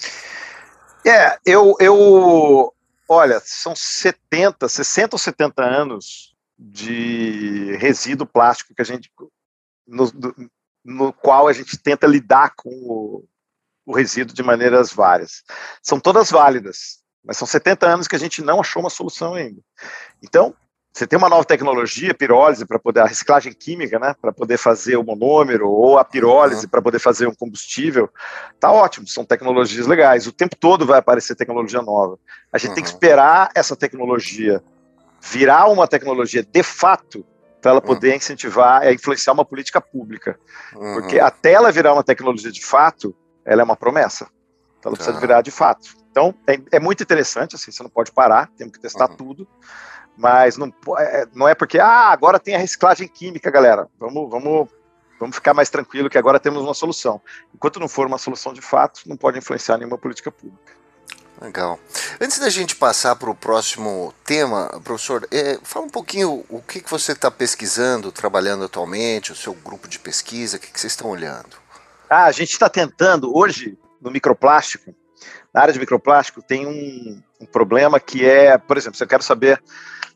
É, 1.04 1.38
eu, 1.44 1.74
eu 1.80 2.72
olha, 3.08 3.42
são 3.44 3.74
70, 3.74 4.68
60 4.68 5.16
ou 5.16 5.18
70 5.18 5.62
anos 5.62 6.29
de 6.62 7.74
resíduo 7.76 8.26
plástico 8.26 8.74
que 8.74 8.82
a 8.82 8.84
gente 8.84 9.10
no, 9.86 10.12
no 10.84 11.12
qual 11.12 11.48
a 11.48 11.52
gente 11.54 11.78
tenta 11.78 12.06
lidar 12.06 12.52
com 12.54 12.68
o, 12.70 13.24
o, 13.86 13.94
resíduo 13.94 14.34
de 14.34 14.42
maneiras 14.42 14.92
várias. 14.92 15.42
São 15.82 15.98
todas 15.98 16.30
válidas, 16.30 17.00
mas 17.24 17.38
são 17.38 17.48
70 17.48 17.86
anos 17.86 18.06
que 18.06 18.14
a 18.14 18.18
gente 18.18 18.42
não 18.42 18.60
achou 18.60 18.82
uma 18.82 18.90
solução 18.90 19.34
ainda. 19.34 19.60
Então, 20.22 20.54
você 20.92 21.06
tem 21.06 21.16
uma 21.16 21.28
nova 21.28 21.44
tecnologia, 21.44 22.12
pirólise, 22.12 22.66
para 22.66 22.78
poder 22.78 23.00
a 23.00 23.06
reciclagem 23.06 23.52
química, 23.52 23.98
né, 23.98 24.14
para 24.20 24.32
poder 24.32 24.58
fazer 24.58 24.96
o 24.96 25.04
monômero, 25.04 25.68
ou 25.68 25.98
a 25.98 26.04
pirólise 26.04 26.64
uhum. 26.64 26.68
para 26.68 26.82
poder 26.82 26.98
fazer 26.98 27.26
um 27.26 27.34
combustível, 27.34 28.10
tá 28.58 28.70
ótimo, 28.70 29.06
são 29.06 29.24
tecnologias 29.24 29.86
legais. 29.86 30.26
O 30.26 30.32
tempo 30.32 30.56
todo 30.56 30.84
vai 30.84 30.98
aparecer 30.98 31.36
tecnologia 31.36 31.80
nova. 31.80 32.18
A 32.52 32.58
gente 32.58 32.70
uhum. 32.70 32.74
tem 32.74 32.84
que 32.84 32.90
esperar 32.90 33.50
essa 33.54 33.74
tecnologia 33.74 34.62
virar 35.20 35.68
uma 35.68 35.86
tecnologia 35.86 36.42
de 36.42 36.62
fato 36.62 37.24
para 37.60 37.72
ela 37.72 37.80
poder 37.80 38.10
uhum. 38.10 38.16
incentivar, 38.16 38.82
é, 38.84 38.92
influenciar 38.92 39.32
uma 39.32 39.44
política 39.44 39.80
pública. 39.80 40.38
Uhum. 40.74 40.94
Porque 40.94 41.20
até 41.20 41.52
ela 41.52 41.70
virar 41.70 41.92
uma 41.92 42.02
tecnologia 42.02 42.50
de 42.50 42.64
fato, 42.64 43.14
ela 43.44 43.60
é 43.60 43.64
uma 43.64 43.76
promessa. 43.76 44.28
Então 44.78 44.90
ela 44.90 44.96
precisa 44.96 45.14
tá. 45.14 45.20
virar 45.20 45.42
de 45.42 45.50
fato. 45.50 45.88
Então 46.10 46.34
é, 46.46 46.58
é, 46.72 46.80
muito 46.80 47.02
interessante, 47.02 47.54
assim, 47.54 47.70
você 47.70 47.82
não 47.82 47.90
pode 47.90 48.12
parar, 48.12 48.48
temos 48.56 48.74
que 48.74 48.80
testar 48.80 49.10
uhum. 49.10 49.16
tudo. 49.16 49.48
Mas 50.16 50.56
não, 50.56 50.72
é, 50.98 51.26
não 51.32 51.48
é 51.48 51.54
porque, 51.54 51.78
ah, 51.78 52.08
agora 52.08 52.38
tem 52.38 52.54
a 52.54 52.58
reciclagem 52.58 53.08
química, 53.08 53.50
galera. 53.50 53.88
Vamos, 53.98 54.28
vamos, 54.28 54.68
vamos 55.18 55.36
ficar 55.36 55.54
mais 55.54 55.70
tranquilo 55.70 56.10
que 56.10 56.18
agora 56.18 56.40
temos 56.40 56.62
uma 56.62 56.74
solução. 56.74 57.22
Enquanto 57.54 57.80
não 57.80 57.88
for 57.88 58.06
uma 58.06 58.18
solução 58.18 58.52
de 58.52 58.60
fato, 58.60 59.02
não 59.06 59.16
pode 59.16 59.38
influenciar 59.38 59.78
nenhuma 59.78 59.96
política 59.96 60.30
pública. 60.30 60.79
Legal. 61.40 61.80
Antes 62.20 62.38
da 62.38 62.50
gente 62.50 62.76
passar 62.76 63.16
para 63.16 63.30
o 63.30 63.34
próximo 63.34 64.12
tema, 64.24 64.68
professor, 64.84 65.26
é, 65.30 65.58
fala 65.62 65.86
um 65.86 65.90
pouquinho 65.90 66.44
o 66.50 66.60
que, 66.60 66.82
que 66.82 66.90
você 66.90 67.12
está 67.12 67.30
pesquisando, 67.30 68.12
trabalhando 68.12 68.64
atualmente, 68.64 69.32
o 69.32 69.36
seu 69.36 69.54
grupo 69.54 69.88
de 69.88 69.98
pesquisa, 69.98 70.58
o 70.58 70.60
que, 70.60 70.70
que 70.70 70.78
vocês 70.78 70.92
estão 70.92 71.08
olhando? 71.08 71.56
Ah, 72.10 72.24
a 72.24 72.32
gente 72.32 72.50
está 72.50 72.68
tentando, 72.68 73.34
hoje, 73.34 73.78
no 74.02 74.10
microplástico, 74.10 74.94
na 75.52 75.62
área 75.62 75.72
de 75.72 75.80
microplástico, 75.80 76.42
tem 76.42 76.66
um, 76.66 77.22
um 77.40 77.46
problema 77.46 77.98
que 77.98 78.26
é, 78.26 78.58
por 78.58 78.76
exemplo, 78.76 78.98
se 78.98 79.02
eu 79.02 79.08
quero 79.08 79.22
saber 79.22 79.62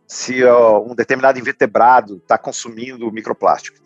se 0.07 0.45
ó, 0.45 0.83
um 0.83 0.95
determinado 0.95 1.39
invertebrado 1.39 2.19
está 2.19 2.37
consumindo 2.37 3.11
microplástico. 3.11 3.79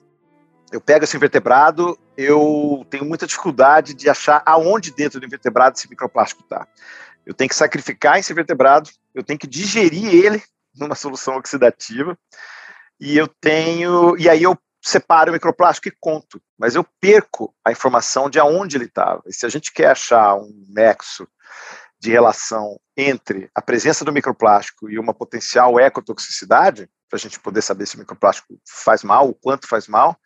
Eu 0.73 0.80
pego 0.80 1.04
esse 1.04 1.16
invertebrado, 1.16 1.97
eu 2.16 2.85
tenho 2.90 3.04
muita 3.04 3.28
dificuldade 3.28 3.95
de 3.95 4.11
achar 4.11 4.42
aonde 4.45 4.90
dentro 4.90 5.21
do 5.21 5.25
invertebrado 5.25 5.76
esse 5.76 5.88
microplástico 5.88 6.42
está 6.42 6.66
eu 7.28 7.35
tenho 7.35 7.50
que 7.50 7.54
sacrificar 7.54 8.18
esse 8.18 8.32
vertebrado, 8.32 8.88
eu 9.14 9.23
tenho 9.23 9.38
que 9.38 9.47
digerir 9.47 10.14
ele 10.14 10.42
numa 10.75 10.94
solução 10.94 11.37
oxidativa, 11.37 12.18
e 12.99 13.18
eu 13.18 13.28
tenho. 13.28 14.16
E 14.16 14.30
aí 14.30 14.42
eu 14.42 14.56
separo 14.82 15.30
o 15.30 15.35
microplástico 15.35 15.88
e 15.88 15.97
conto, 16.00 16.40
mas 16.58 16.75
eu 16.75 16.82
perco 16.99 17.54
a 17.62 17.70
informação 17.70 18.30
de 18.30 18.38
aonde 18.38 18.78
ele 18.78 18.87
estava. 18.87 19.23
E 19.26 19.32
se 19.35 19.44
a 19.44 19.49
gente 19.50 19.70
quer 19.70 19.90
achar 19.90 20.37
um 20.37 20.64
nexo 20.70 21.28
de 22.00 22.11
relação 22.11 22.80
entre 22.97 23.50
a 23.54 23.61
presença 23.61 24.06
do 24.06 24.12
microplástico 24.12 24.88
e 24.88 24.99
uma 24.99 25.12
potencial 25.12 25.78
ecotoxicidade, 25.78 26.88
para 27.11 27.18
a 27.18 27.20
gente 27.20 27.38
poder 27.40 27.61
saber 27.61 27.87
se 27.87 27.97
o 27.97 27.99
microplástico 27.99 28.58
faz 28.66 29.02
mal, 29.02 29.28
o 29.28 29.35
quanto 29.35 29.68
faz 29.68 29.87
mal, 29.87 30.18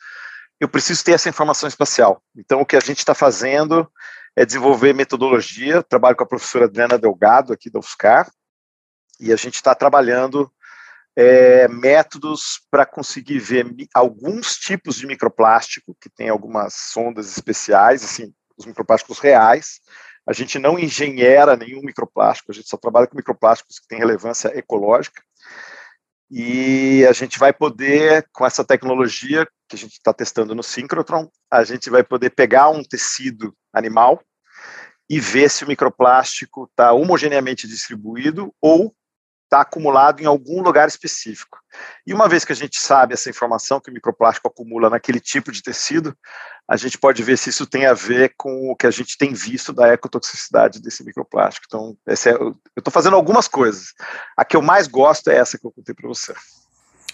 eu 0.61 0.69
preciso 0.69 1.03
ter 1.03 1.13
essa 1.13 1.29
informação 1.29 1.69
espacial. 1.69 2.23
Então, 2.37 2.61
o 2.61 2.67
que 2.67 2.77
a 2.77 2.81
gente 2.81 2.99
está 2.99 3.15
fazendo 3.15 3.91
é 4.37 4.45
desenvolver 4.45 4.95
metodologia. 4.95 5.83
Trabalho 5.83 6.17
com 6.17 6.25
a 6.25 6.29
professora 6.29 6.65
Adriana 6.65 6.99
Delgado, 6.99 7.53
aqui 7.53 7.71
da 7.71 7.79
UFSCar, 7.79 8.31
e 9.21 9.33
a 9.33 9.37
gente 9.37 9.55
está 9.55 9.75
trabalhando 9.75 10.51
é, 11.15 11.69
métodos 11.69 12.61
para 12.71 12.87
conseguir 12.87 13.39
ver 13.39 13.67
alguns 13.95 14.57
tipos 14.57 14.97
de 14.97 15.07
microplástico, 15.07 15.97
que 16.01 16.09
tem 16.09 16.29
algumas 16.29 16.75
sondas 16.75 17.31
especiais, 17.31 18.03
assim, 18.03 18.33
os 18.57 18.67
microplásticos 18.67 19.19
reais. 19.19 19.81
A 20.27 20.33
gente 20.33 20.59
não 20.59 20.79
engenheira 20.79 21.57
nenhum 21.57 21.83
microplástico, 21.83 22.51
a 22.51 22.55
gente 22.55 22.69
só 22.69 22.77
trabalha 22.77 23.07
com 23.07 23.17
microplásticos 23.17 23.81
que 23.81 23.89
têm 23.89 23.99
relevância 23.99 24.57
ecológica. 24.57 25.23
E 26.35 27.05
a 27.05 27.13
gente 27.13 27.39
vai 27.39 27.53
poder, 27.53 28.27
com 28.33 28.47
essa 28.47 28.65
tecnologia 28.65 29.47
que 29.69 29.77
a 29.77 29.79
gente 29.79 29.93
está 29.93 30.15
testando 30.15 30.55
no 30.55 30.63
síncrotron, 30.63 31.29
a 31.51 31.63
gente 31.63 31.91
vai 31.91 32.03
poder 32.03 32.31
pegar 32.31 32.71
um 32.71 32.83
tecido 32.83 33.55
animal 33.71 34.19
e 35.11 35.21
ver 35.21 35.51
se 35.51 35.63
o 35.63 35.69
microplástico 35.69 36.65
está 36.71 36.95
homogeneamente 36.95 37.69
distribuído 37.69 38.51
ou 38.63 38.95
está 39.53 39.61
acumulado 39.61 40.21
em 40.23 40.25
algum 40.25 40.63
lugar 40.63 40.89
específico. 40.89 41.59
E 42.07 42.15
uma 42.15 42.27
vez 42.27 42.43
que 42.43 42.53
a 42.53 42.57
gente 42.57 42.79
sabe 42.79 43.13
essa 43.13 43.29
informação 43.29 43.81
que 43.81 43.91
o 43.91 43.93
microplástico 43.93 44.49
acumula 44.49 44.89
naquele 44.89 45.21
tipo 45.21 45.53
de 45.53 45.63
tecido, 45.63 46.17
a 46.67 46.77
gente 46.77 46.97
pode 46.97 47.23
ver 47.23 47.37
se 47.37 47.51
isso 47.51 47.67
tem 47.67 47.85
a 47.85 47.93
ver 47.93 48.35
com 48.37 48.71
o 48.71 48.77
que 48.77 48.87
a 48.87 48.91
gente 48.91 49.19
tem 49.19 49.35
visto 49.35 49.73
da 49.73 49.93
ecotoxicidade 49.93 50.81
desse 50.81 51.05
microplástico. 51.05 51.67
Então, 51.69 51.97
é, 52.07 52.15
eu 52.33 52.57
estou 52.79 52.91
fazendo 52.91 53.15
algumas 53.15 53.47
coisas. 53.47 53.93
A 54.37 54.45
que 54.45 54.57
eu 54.57 54.63
mais 54.63 54.87
gosto 54.87 55.29
é 55.29 55.37
essa 55.37 55.59
que 55.59 55.67
eu 55.67 55.73
contei 55.73 55.95
para 55.95 56.09
você. 56.09 56.35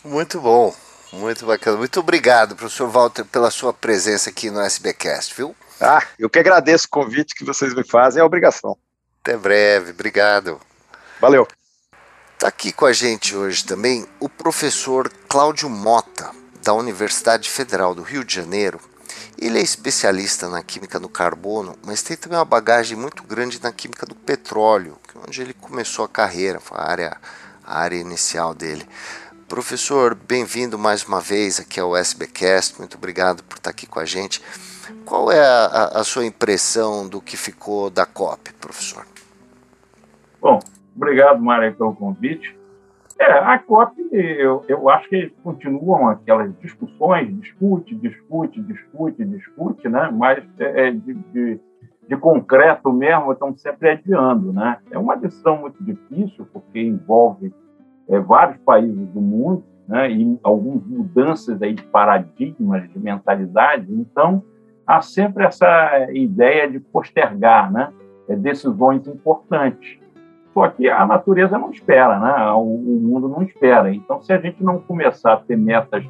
Muito 0.04 0.40
bom, 0.40 0.74
muito 1.12 1.44
bacana. 1.44 1.76
Muito 1.76 1.98
obrigado, 1.98 2.54
professor 2.54 2.88
Walter, 2.88 3.24
pela 3.24 3.50
sua 3.50 3.72
presença 3.72 4.30
aqui 4.30 4.48
no 4.48 4.60
SBcast, 4.60 5.34
viu? 5.34 5.56
Ah, 5.80 6.04
eu 6.18 6.30
que 6.30 6.38
agradeço 6.38 6.86
o 6.86 6.90
convite 6.90 7.34
que 7.34 7.44
vocês 7.44 7.74
me 7.74 7.84
fazem, 7.84 8.20
é 8.20 8.24
obrigação. 8.24 8.76
Até 9.22 9.36
breve, 9.36 9.90
obrigado. 9.90 10.60
Valeu. 11.20 11.48
Está 12.38 12.46
aqui 12.46 12.70
com 12.70 12.86
a 12.86 12.92
gente 12.92 13.34
hoje 13.34 13.64
também 13.64 14.06
o 14.20 14.28
professor 14.28 15.12
Cláudio 15.28 15.68
Mota, 15.68 16.30
da 16.62 16.72
Universidade 16.72 17.50
Federal 17.50 17.96
do 17.96 18.02
Rio 18.02 18.24
de 18.24 18.32
Janeiro. 18.32 18.78
Ele 19.36 19.58
é 19.58 19.60
especialista 19.60 20.48
na 20.48 20.62
química 20.62 21.00
do 21.00 21.08
carbono, 21.08 21.74
mas 21.84 22.00
tem 22.00 22.16
também 22.16 22.38
uma 22.38 22.44
bagagem 22.44 22.96
muito 22.96 23.24
grande 23.24 23.60
na 23.60 23.72
química 23.72 24.06
do 24.06 24.14
petróleo, 24.14 24.96
é 25.12 25.18
onde 25.18 25.42
ele 25.42 25.52
começou 25.52 26.04
a 26.04 26.08
carreira, 26.08 26.60
a 26.70 26.88
área, 26.88 27.16
a 27.64 27.80
área 27.80 27.96
inicial 27.96 28.54
dele. 28.54 28.88
Professor, 29.48 30.14
bem-vindo 30.14 30.78
mais 30.78 31.02
uma 31.02 31.20
vez 31.20 31.58
aqui 31.58 31.80
ao 31.80 31.96
SBcast, 31.96 32.78
muito 32.78 32.96
obrigado 32.96 33.42
por 33.42 33.56
estar 33.56 33.70
aqui 33.70 33.84
com 33.84 33.98
a 33.98 34.04
gente. 34.04 34.40
Qual 35.04 35.32
é 35.32 35.44
a, 35.44 35.90
a 35.92 36.04
sua 36.04 36.24
impressão 36.24 37.08
do 37.08 37.20
que 37.20 37.36
ficou 37.36 37.90
da 37.90 38.06
COP, 38.06 38.52
professor? 38.60 39.04
Bom, 40.40 40.60
Obrigado, 40.98 41.40
Mário, 41.40 41.72
pelo 41.76 41.94
convite. 41.94 42.58
É, 43.16 43.32
a 43.32 43.56
COP, 43.56 44.08
eu, 44.12 44.64
eu 44.68 44.88
acho 44.88 45.08
que 45.08 45.28
continuam 45.44 46.08
aquelas 46.08 46.52
discussões, 46.58 47.32
discute, 47.40 47.94
discute, 47.94 48.60
discute, 48.60 49.24
discute, 49.24 49.88
né? 49.88 50.10
mas 50.12 50.42
é, 50.58 50.88
é, 50.88 50.90
de, 50.90 51.14
de, 51.14 51.60
de, 52.08 52.16
concreto 52.16 52.92
mesmo 52.92 53.32
estão 53.32 53.56
sempre 53.56 53.90
adiando. 53.90 54.52
Né? 54.52 54.76
É 54.90 54.98
uma 54.98 55.16
decisão 55.16 55.56
muito 55.56 55.82
difícil, 55.82 56.46
porque 56.52 56.80
envolve 56.80 57.54
é, 58.08 58.18
vários 58.18 58.58
países 58.58 59.08
do 59.08 59.20
mundo 59.20 59.64
né? 59.86 60.10
e 60.10 60.38
algumas 60.42 60.84
mudanças 60.84 61.62
aí 61.62 61.74
de 61.74 61.82
paradigmas, 61.84 62.88
de 62.90 62.98
mentalidade. 62.98 63.92
Então, 63.92 64.42
há 64.84 65.00
sempre 65.00 65.44
essa 65.44 66.08
ideia 66.12 66.68
de 66.68 66.80
postergar 66.80 67.70
né? 67.70 67.92
É, 68.28 68.34
decisões 68.34 69.06
importantes. 69.06 69.98
Só 70.52 70.68
que 70.68 70.88
a 70.88 71.06
natureza 71.06 71.58
não 71.58 71.70
espera, 71.70 72.18
né? 72.18 72.50
o, 72.52 72.62
o 72.62 73.00
mundo 73.00 73.28
não 73.28 73.42
espera. 73.42 73.92
Então, 73.92 74.20
se 74.20 74.32
a 74.32 74.38
gente 74.38 74.62
não 74.62 74.78
começar 74.78 75.34
a 75.34 75.36
ter 75.36 75.56
metas 75.56 76.04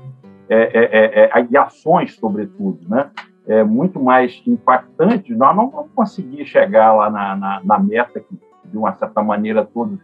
é, 0.49 0.57
é, 0.57 1.25
é, 1.25 1.31
é 1.35 1.47
e 1.51 1.57
ações, 1.57 2.15
sobretudo, 2.15 2.79
né? 2.89 3.11
é, 3.49 3.65
muito 3.65 3.99
mais 3.99 4.43
impactantes, 4.47 5.37
nós 5.37 5.57
não 5.57 5.71
vamos 5.71 5.91
conseguir 5.95 6.45
chegar 6.45 6.93
lá 6.93 7.11
na, 7.11 7.35
na, 7.35 7.61
na 7.65 7.79
meta 7.79 8.21
que, 8.21 8.39
de 8.67 8.77
uma 8.77 8.93
certa 8.93 9.23
maneira, 9.23 9.65
todos 9.65 9.99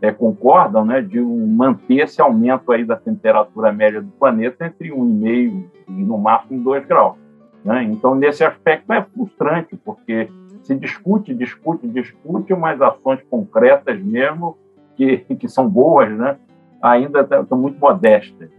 é, 0.00 0.10
concordam, 0.10 0.84
né, 0.84 1.00
de 1.00 1.20
manter 1.20 2.04
esse 2.04 2.20
aumento 2.20 2.72
aí 2.72 2.84
da 2.84 2.96
temperatura 2.96 3.72
média 3.72 4.00
do 4.00 4.10
planeta 4.12 4.66
entre 4.66 4.90
1,5 4.90 5.64
e 5.88 5.92
no 5.92 6.18
máximo 6.18 6.62
2 6.62 6.86
graus. 6.86 7.16
Né? 7.64 7.82
Então, 7.84 8.14
nesse 8.14 8.44
aspecto 8.44 8.92
é 8.92 9.02
frustrante, 9.02 9.76
porque 9.76 10.30
se 10.66 10.74
discute, 10.74 11.32
discute, 11.32 11.86
discute, 11.86 12.52
mas 12.54 12.82
ações 12.82 13.20
concretas 13.30 14.02
mesmo, 14.02 14.58
que, 14.96 15.18
que 15.18 15.48
são 15.48 15.68
boas, 15.68 16.10
né, 16.10 16.36
ainda 16.82 17.20
estão 17.20 17.56
muito 17.56 17.78
modestas. 17.78 18.50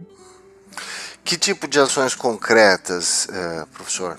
Que 1.22 1.36
tipo 1.36 1.68
de 1.68 1.78
ações 1.78 2.14
concretas, 2.14 3.28
eh, 3.30 3.66
professor? 3.74 4.16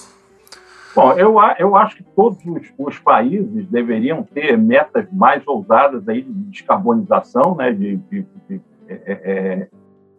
Bom, 0.96 1.14
eu, 1.14 1.36
eu 1.58 1.76
acho 1.76 1.98
que 1.98 2.04
todos 2.04 2.38
os, 2.46 2.72
os, 2.78 3.00
países 3.00 3.66
deveriam 3.68 4.22
ter 4.24 4.58
metas 4.58 5.08
mais 5.12 5.46
ousadas 5.48 6.08
aí 6.08 6.22
de 6.22 6.32
descarbonização, 6.52 7.56
né, 7.56 7.72
de, 7.72 7.98
de, 7.98 8.26
de 8.48 8.62
é, 8.88 8.98
é, 9.08 9.68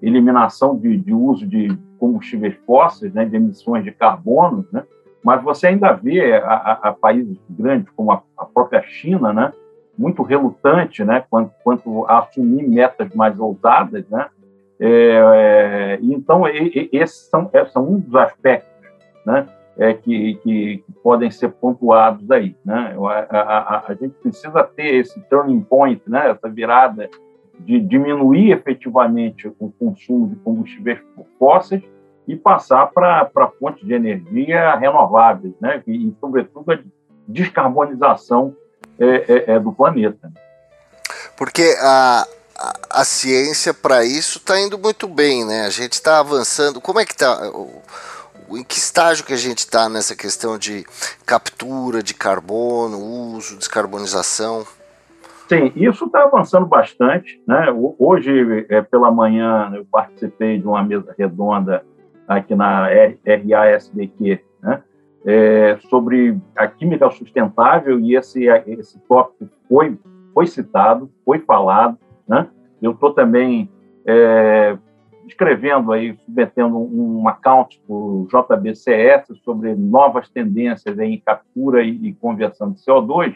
eliminação 0.00 0.76
de, 0.76 0.96
de, 0.96 1.12
uso 1.12 1.46
de 1.46 1.76
combustíveis 1.98 2.56
fósseis, 2.66 3.12
né, 3.12 3.24
de 3.24 3.36
emissões 3.36 3.84
de 3.84 3.92
carbono, 3.92 4.66
né, 4.72 4.82
mas 5.22 5.42
você 5.42 5.68
ainda 5.68 5.92
vê 5.92 6.34
a, 6.34 6.46
a, 6.46 6.72
a 6.88 6.92
países 6.92 7.38
grandes 7.48 7.88
como 7.94 8.12
a, 8.12 8.22
a, 8.36 8.44
própria 8.44 8.82
China, 8.82 9.32
né, 9.32 9.52
muito 9.96 10.22
relutante, 10.22 11.04
né, 11.04 11.24
quanto, 11.28 11.52
quanto 11.62 12.06
a 12.06 12.20
assumir 12.20 12.66
metas 12.66 13.12
mais 13.14 13.38
ousadas, 13.38 14.08
né, 14.08 14.28
é, 14.78 14.88
é 14.88 15.98
então 16.02 16.48
e, 16.48 16.88
e, 16.92 16.98
esses 16.98 17.28
são, 17.28 17.50
é, 17.52 17.64
são 17.66 17.86
um 17.86 17.98
dos 17.98 18.14
aspectos, 18.14 18.70
né, 19.26 19.46
é, 19.80 19.94
que, 19.94 20.34
que, 20.36 20.76
que, 20.78 20.92
podem 21.02 21.30
ser 21.30 21.48
pontuados 21.52 22.30
aí. 22.30 22.54
Né? 22.62 22.94
A, 23.30 23.84
a, 23.88 23.94
gente 23.94 24.14
precisa 24.20 24.62
ter 24.62 24.96
esse 24.96 25.18
turning 25.22 25.62
point, 25.62 26.02
né? 26.06 26.30
essa 26.30 26.50
virada 26.50 27.08
de 27.58 27.80
diminuir 27.80 28.52
efetivamente 28.52 29.48
o 29.58 29.72
consumo 29.78 30.28
de 30.28 30.36
combustíveis 30.36 30.98
fósseis 31.38 31.82
e 32.30 32.36
passar 32.36 32.86
para 32.86 33.50
fontes 33.58 33.84
de 33.84 33.92
energia 33.92 34.76
renováveis, 34.76 35.52
né? 35.60 35.82
e, 35.86 36.08
e 36.08 36.16
sobretudo, 36.20 36.72
a 36.72 36.78
descarbonização 37.26 38.54
é, 38.98 39.06
é, 39.06 39.50
é 39.54 39.58
do 39.58 39.72
planeta. 39.72 40.32
Porque 41.36 41.76
a, 41.80 42.26
a, 42.56 43.00
a 43.00 43.04
ciência 43.04 43.74
para 43.74 44.04
isso 44.04 44.38
está 44.38 44.60
indo 44.60 44.78
muito 44.78 45.08
bem, 45.08 45.44
né? 45.44 45.62
A 45.62 45.70
gente 45.70 45.94
está 45.94 46.20
avançando. 46.20 46.80
Como 46.80 47.00
é 47.00 47.04
que 47.04 47.12
está 47.12 47.50
em 48.50 48.62
que 48.62 48.76
estágio 48.76 49.24
que 49.24 49.32
a 49.32 49.38
gente 49.38 49.58
está 49.58 49.88
nessa 49.88 50.14
questão 50.14 50.58
de 50.58 50.84
captura 51.24 52.02
de 52.02 52.14
carbono, 52.14 52.98
uso, 52.98 53.56
descarbonização? 53.56 54.66
Sim, 55.48 55.72
isso 55.74 56.04
está 56.04 56.22
avançando 56.22 56.66
bastante. 56.66 57.42
Né? 57.46 57.66
Hoje, 57.98 58.66
é, 58.68 58.82
pela 58.82 59.10
manhã, 59.10 59.72
eu 59.74 59.84
participei 59.90 60.58
de 60.58 60.66
uma 60.66 60.82
mesa 60.82 61.12
redonda 61.18 61.84
aqui 62.30 62.54
na 62.54 62.86
RASBQ, 62.86 64.40
né? 64.62 64.82
É, 65.26 65.76
sobre 65.90 66.38
a 66.56 66.66
química 66.66 67.10
sustentável 67.10 68.00
e 68.00 68.16
esse, 68.16 68.46
esse 68.66 68.98
tópico 69.00 69.50
foi, 69.68 69.98
foi 70.32 70.46
citado, 70.46 71.10
foi 71.26 71.40
falado. 71.40 71.98
Né? 72.26 72.48
Eu 72.80 72.92
estou 72.92 73.12
também 73.12 73.68
é, 74.06 74.78
escrevendo 75.26 75.92
aí, 75.92 76.16
submetendo 76.24 76.78
um 76.78 77.28
account 77.28 77.82
para 77.86 77.94
o 77.94 78.26
JBCS 78.28 79.26
sobre 79.44 79.74
novas 79.74 80.30
tendências 80.30 80.98
em 80.98 81.18
captura 81.18 81.82
e, 81.82 82.08
e 82.08 82.14
conversão 82.14 82.70
de 82.70 82.80
CO2, 82.80 83.34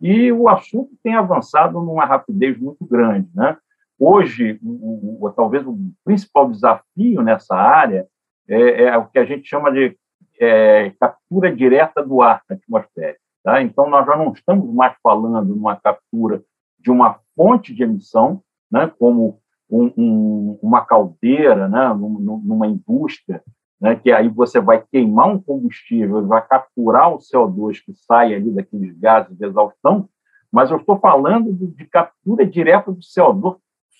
e 0.00 0.30
o 0.30 0.48
assunto 0.48 0.90
tem 1.02 1.16
avançado 1.16 1.80
numa 1.80 2.04
rapidez 2.04 2.56
muito 2.56 2.84
grande. 2.84 3.28
Né? 3.34 3.56
Hoje, 3.98 4.60
o, 4.62 5.18
o, 5.26 5.30
talvez 5.30 5.66
o 5.66 5.76
principal 6.04 6.48
desafio 6.48 7.22
nessa 7.22 7.56
área 7.56 8.06
é, 8.48 8.84
é, 8.84 8.96
o 8.98 9.06
que 9.06 9.18
a 9.18 9.24
gente 9.24 9.48
chama 9.48 9.72
de 9.72 9.96
é, 10.40 10.90
captura 11.00 11.54
direta 11.54 12.02
do 12.02 12.20
ar 12.22 12.42
atmosférico. 12.48 13.20
Tá? 13.42 13.62
Então, 13.62 13.88
nós 13.88 14.06
já 14.06 14.16
não 14.16 14.32
estamos 14.32 14.72
mais 14.74 14.96
falando 15.02 15.54
numa 15.54 15.76
captura 15.76 16.42
de 16.78 16.90
uma 16.90 17.18
fonte 17.36 17.74
de 17.74 17.82
emissão, 17.82 18.42
né, 18.70 18.90
como 18.98 19.40
um, 19.70 19.92
um, 19.96 20.58
uma 20.62 20.84
caldeira, 20.84 21.68
né, 21.68 21.94
numa 21.94 22.66
indústria, 22.66 23.42
né, 23.80 23.96
que 23.96 24.12
aí 24.12 24.28
você 24.28 24.60
vai 24.60 24.82
queimar 24.90 25.28
um 25.28 25.40
combustível, 25.40 26.26
vai 26.26 26.46
capturar 26.46 27.12
o 27.12 27.18
CO2 27.18 27.82
que 27.84 27.94
sai 27.94 28.34
ali 28.34 28.50
daqueles 28.50 28.96
gases 28.98 29.36
de 29.36 29.44
exaustão, 29.44 30.08
mas 30.50 30.70
eu 30.70 30.76
estou 30.76 30.98
falando 30.98 31.52
de, 31.52 31.66
de 31.66 31.84
captura 31.86 32.46
direta 32.46 32.92
do 32.92 33.00
CO2, 33.00 33.56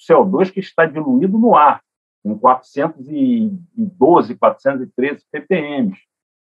CO2 0.09 0.51
que 0.51 0.61
está 0.61 0.87
diluído 0.87 1.39
no 1.39 1.55
ar, 1.55 1.83
em 2.25 2.37
412, 2.37 4.35
413 4.35 5.25
ppm. 5.31 5.93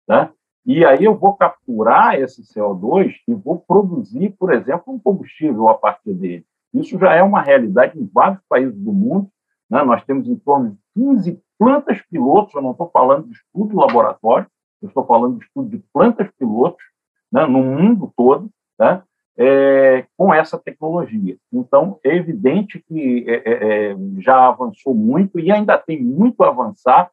Tá? 0.06 0.32
E 0.66 0.86
aí 0.86 1.04
eu 1.04 1.16
vou 1.16 1.36
capturar 1.36 2.20
esse 2.20 2.44
CO2 2.44 3.16
e 3.28 3.34
vou 3.34 3.60
produzir, 3.60 4.36
por 4.38 4.54
exemplo, 4.54 4.94
um 4.94 5.00
combustível 5.00 5.70
a 5.70 5.74
partir 5.74 6.14
dele. 6.14 6.46
Isso 6.74 6.98
já 7.00 7.16
é 7.16 7.24
uma 7.24 7.42
realidade 7.42 8.00
em 8.00 8.06
vários 8.06 8.42
países 8.48 8.78
do 8.80 8.94
mundo. 8.94 9.30
Né? 9.70 9.84
Nós 9.84 10.04
temos 10.06 10.28
em 10.28 10.36
torno 10.36 10.72
de 10.72 10.78
15 10.96 11.42
plantas 11.58 12.02
pilotos, 12.10 12.54
eu 12.54 12.62
não 12.62 12.72
estou 12.72 12.90
falando 12.92 13.28
de 13.28 13.34
estudo 13.34 13.70
de 13.70 13.76
laboratório, 13.76 14.48
eu 14.82 14.88
estou 14.88 15.06
falando 15.06 15.38
de 15.38 15.46
estudo 15.46 15.70
de 15.70 15.84
plantas 15.94 16.30
pilotos 16.38 16.84
né? 17.32 17.46
no 17.46 17.64
mundo 17.64 18.12
todo, 18.16 18.50
tá? 18.78 19.04
É, 19.38 20.06
com 20.18 20.34
essa 20.34 20.58
tecnologia. 20.60 21.38
Então, 21.52 21.98
é 22.04 22.16
evidente 22.16 22.84
que 22.86 23.26
é, 23.28 23.36
é, 23.36 23.92
é 23.92 23.96
já 24.20 24.48
avançou 24.48 24.94
muito 24.94 25.40
e 25.40 25.50
ainda 25.50 25.78
tem 25.78 26.04
muito 26.04 26.44
a 26.44 26.50
avançar, 26.50 27.10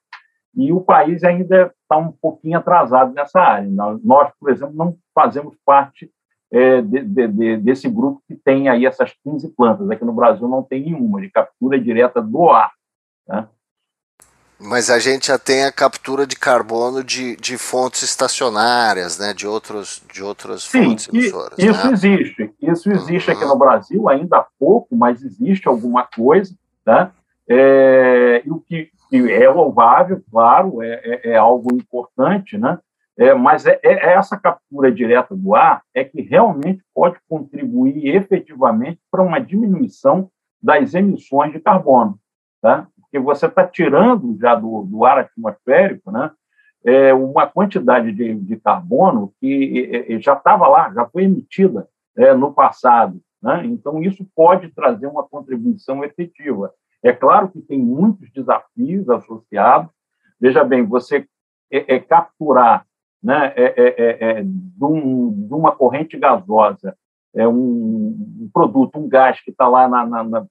e 0.55 0.73
o 0.73 0.81
país 0.81 1.23
ainda 1.23 1.73
está 1.83 1.97
um 1.97 2.11
pouquinho 2.11 2.59
atrasado 2.59 3.15
nessa 3.15 3.41
área. 3.41 3.69
Nós, 4.03 4.33
por 4.41 4.51
exemplo, 4.51 4.75
não 4.75 4.97
fazemos 5.15 5.57
parte 5.65 6.11
é, 6.51 6.83
de, 6.83 7.05
de, 7.05 7.57
desse 7.59 7.89
grupo 7.89 8.23
que 8.27 8.35
tem 8.35 8.69
aí 8.69 8.85
essas 8.85 9.13
15 9.23 9.55
plantas. 9.55 9.89
Aqui 9.91 10.05
no 10.05 10.13
Brasil 10.13 10.49
não 10.49 10.63
tem 10.63 10.83
nenhuma, 10.83 11.21
de 11.21 11.31
captura 11.31 11.81
direta 11.81 12.21
do 12.21 12.51
ar. 12.51 12.73
Né? 13.27 13.47
Mas 14.61 14.91
a 14.91 14.99
gente 14.99 15.29
já 15.29 15.39
tem 15.39 15.65
a 15.65 15.73
captura 15.73 16.27
de 16.27 16.37
carbono 16.37 17.05
de, 17.05 17.37
de 17.37 17.57
fontes 17.57 18.03
estacionárias, 18.03 19.19
né? 19.19 19.33
de, 19.33 19.47
outros, 19.47 20.03
de 20.13 20.23
outras 20.23 20.65
Sim, 20.65 20.85
fontes 20.85 21.09
emissoras. 21.09 21.59
Isso 21.59 21.87
né? 21.87 21.93
existe. 21.93 22.55
Isso 22.61 22.91
existe 22.91 23.31
uhum. 23.31 23.37
aqui 23.37 23.45
no 23.47 23.57
Brasil, 23.57 24.09
ainda 24.09 24.39
há 24.39 24.47
pouco, 24.59 24.97
mas 24.97 25.23
existe 25.23 25.69
alguma 25.69 26.05
coisa. 26.05 26.53
Né? 26.85 27.11
É, 27.49 28.43
e 28.45 28.51
o 28.51 28.59
que, 28.59 28.91
é 29.13 29.49
louvável, 29.49 30.23
claro, 30.31 30.83
é, 30.83 31.01
é, 31.05 31.31
é 31.31 31.37
algo 31.37 31.75
importante, 31.75 32.59
né? 32.59 32.79
É, 33.17 33.35
mas 33.35 33.67
é, 33.67 33.81
é, 33.83 34.13
essa 34.13 34.37
captura 34.37 34.93
direta 34.93 35.35
do 35.35 35.55
ar 35.55 35.83
é 35.93 36.05
que 36.05 36.21
realmente 36.23 36.85
pode 36.95 37.19
contribuir 37.29 38.15
efetivamente 38.15 39.01
para 39.11 39.23
uma 39.23 39.41
diminuição 39.41 40.31
das 40.63 40.95
emissões 40.95 41.53
de 41.53 41.59
carbono, 41.59 42.17
tá? 42.63 42.87
Porque 43.11 43.25
você 43.25 43.47
está 43.47 43.67
tirando 43.67 44.37
já 44.39 44.55
do, 44.55 44.83
do, 44.85 45.05
ar 45.05 45.19
atmosférico, 45.19 46.11
né? 46.11 46.31
É, 46.85 47.13
uma 47.13 47.47
quantidade 47.47 48.13
de, 48.13 48.35
de 48.35 48.57
carbono 48.57 49.33
que 49.41 50.19
já 50.21 50.35
estava 50.35 50.69
lá, 50.69 50.93
já 50.93 51.07
foi 51.07 51.25
emitida 51.25 51.89
é, 52.17 52.33
no 52.35 52.53
passado, 52.53 53.21
né? 53.43 53.63
Então 53.67 54.03
isso 54.03 54.27
pode 54.35 54.69
trazer 54.69 55.07
uma 55.07 55.25
contribuição 55.25 56.05
efetiva. 56.05 56.73
É 57.03 57.13
claro 57.13 57.49
que 57.49 57.61
tem 57.61 57.79
muitos 57.79 58.31
desafios 58.33 59.09
associados. 59.09 59.91
Veja 60.41 60.65
bem, 60.65 60.85
você 60.85 61.27
é, 61.71 61.97
é 61.97 61.99
capturar 61.99 62.87
né, 63.23 63.53
é, 63.57 63.65
é, 63.65 63.95
é, 63.99 64.31
é, 64.31 64.43
de, 64.43 64.85
um, 64.85 65.47
de, 65.47 65.55
uma 65.55 65.73
corrente 65.73 66.17
gasosa, 66.17 66.97
é 67.35 67.47
um, 67.47 68.17
um 68.43 68.51
produto, 68.53 68.99
um 68.99 69.09
gás 69.09 69.41
que 69.41 69.51
está 69.51 69.69
lá 69.69 69.89
na, 69.89 70.07
na, 70.07 70.25
na, 70.25 70.47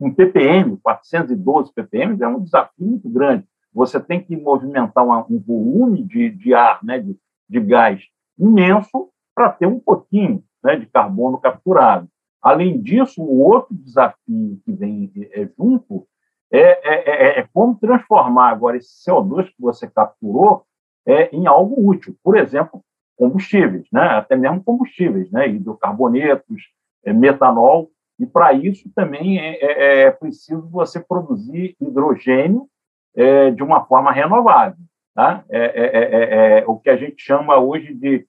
um 0.00 0.12
ppm, 0.12 0.76
412 0.82 1.72
ppm, 1.74 2.22
é 2.22 2.28
um 2.28 2.40
desafio 2.40 2.86
muito 2.86 3.08
grande. 3.08 3.44
Você 3.72 4.00
tem 4.00 4.20
que 4.20 4.36
movimentar 4.36 5.04
um 5.04 5.38
volume 5.38 6.02
de, 6.02 6.30
de 6.30 6.54
ar, 6.54 6.82
né, 6.82 6.98
de, 6.98 7.16
de 7.48 7.60
gás 7.60 8.02
imenso, 8.38 9.10
para 9.34 9.50
ter 9.50 9.66
um 9.66 9.78
pouquinho 9.78 10.42
né, 10.62 10.76
de 10.76 10.86
carbono 10.86 11.38
capturado. 11.38 12.08
Além 12.42 12.80
disso, 12.80 13.22
o 13.22 13.40
outro 13.40 13.74
desafio 13.74 14.60
que 14.64 14.72
vem 14.72 15.12
é, 15.32 15.48
junto 15.58 16.06
é, 16.50 16.58
é, 16.60 17.40
é, 17.40 17.48
como 17.52 17.78
transformar 17.78 18.48
agora 18.48 18.76
esse 18.76 19.04
CO2 19.08 19.46
que 19.46 19.60
você 19.60 19.86
capturou 19.86 20.64
é, 21.06 21.34
em 21.34 21.46
algo 21.46 21.88
útil. 21.88 22.16
Por 22.24 22.36
exemplo, 22.36 22.82
combustíveis, 23.16 23.86
né? 23.92 24.02
até 24.02 24.34
mesmo 24.34 24.64
combustíveis, 24.64 25.30
né? 25.30 25.48
hidrocarbonetos, 25.48 26.62
é, 27.04 27.12
metanol, 27.12 27.90
e 28.20 28.26
para 28.26 28.52
isso 28.52 28.90
também 28.94 29.38
é, 29.38 29.56
é, 29.64 30.02
é, 30.02 30.10
preciso 30.10 30.68
você 30.68 31.00
produzir 31.00 31.74
hidrogênio 31.80 32.68
é, 33.16 33.50
de 33.50 33.62
uma 33.62 33.84
forma 33.86 34.12
renovável. 34.12 34.76
tá? 35.14 35.42
é, 35.48 35.64
é, 35.64 36.58
é, 36.58 36.64
o 36.66 36.78
que 36.78 36.90
a 36.90 36.96
gente 36.96 37.22
chama 37.22 37.56
hoje 37.56 37.94
de 37.94 38.26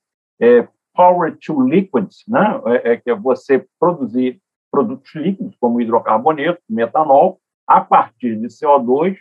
power 0.96 1.38
to 1.38 1.62
liquids, 1.62 2.24
né? 2.28 2.62
é, 2.84 2.98
que 2.98 3.10
é 3.10 3.16
você 3.16 3.66
produzir 3.78 4.42
produtos 4.72 5.14
líquidos, 5.14 5.56
como 5.60 5.82
hidrocarboneto, 5.82 6.62
metanol, 6.70 7.40
a 7.68 7.82
partir 7.82 8.38
de 8.38 8.48
CO2 8.48 9.18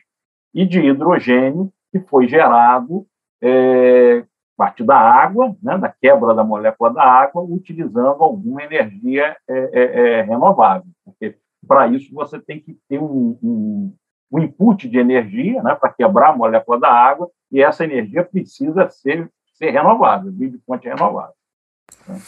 e 0.54 0.64
de 0.64 0.80
hidrogênio 0.80 1.72
que 1.92 1.98
foi 2.00 2.28
gerado 2.28 3.04
é, 3.42 4.24
a 4.61 4.66
partir 4.66 4.85
da 4.85 4.99
água, 4.99 5.57
né, 5.62 5.79
da 5.79 5.88
quebra 5.88 6.35
da 6.35 6.44
molécula 6.44 6.92
da 6.92 7.03
água, 7.03 7.42
utilizando 7.42 8.23
alguma 8.23 8.62
energia 8.62 9.35
é, 9.49 9.70
é, 9.73 10.18
é 10.18 10.23
renovável. 10.23 10.87
Porque 11.03 11.37
para 11.66 11.88
isso 11.88 12.14
você 12.14 12.38
tem 12.38 12.61
que 12.61 12.77
ter 12.87 12.99
um, 12.99 13.38
um, 13.42 13.94
um 14.31 14.38
input 14.38 14.87
de 14.87 14.99
energia 14.99 15.62
né, 15.62 15.75
para 15.75 15.92
quebrar 15.92 16.31
a 16.31 16.37
molécula 16.37 16.79
da 16.79 16.92
água, 16.92 17.31
e 17.51 17.62
essa 17.62 17.85
energia 17.85 18.23
precisa 18.23 18.88
ser, 18.90 19.31
ser 19.55 19.70
renovável, 19.70 20.31
vir 20.31 20.51
de 20.51 20.59
fonte 20.59 20.87
renovável. 20.87 21.35
Né. 22.07 22.20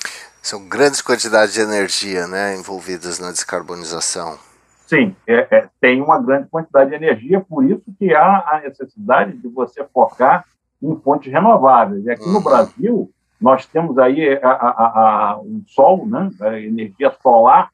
São 0.42 0.66
grandes 0.66 1.02
quantidades 1.02 1.52
de 1.52 1.60
energia 1.60 2.26
né, 2.26 2.56
envolvidas 2.56 3.18
na 3.18 3.30
descarbonização. 3.30 4.38
Sim, 4.86 5.14
é, 5.26 5.46
é, 5.50 5.68
tem 5.80 6.00
uma 6.00 6.20
grande 6.20 6.48
quantidade 6.48 6.90
de 6.90 6.96
energia, 6.96 7.40
por 7.40 7.64
isso 7.64 7.84
que 7.98 8.12
há 8.14 8.42
a 8.46 8.60
necessidade 8.62 9.36
de 9.36 9.48
você 9.48 9.84
focar 9.84 10.44
em 10.82 10.96
fontes 10.96 11.32
renováveis. 11.32 12.04
E 12.04 12.10
aqui 12.10 12.24
uhum. 12.24 12.34
no 12.34 12.40
Brasil, 12.42 13.10
nós 13.40 13.66
temos 13.66 13.98
aí 13.98 14.38
a, 14.42 14.50
a, 14.50 15.32
a, 15.32 15.38
o 15.40 15.62
sol, 15.66 16.06
né, 16.06 16.30
a 16.40 16.60
energia 16.60 17.12
solar, 17.22 17.70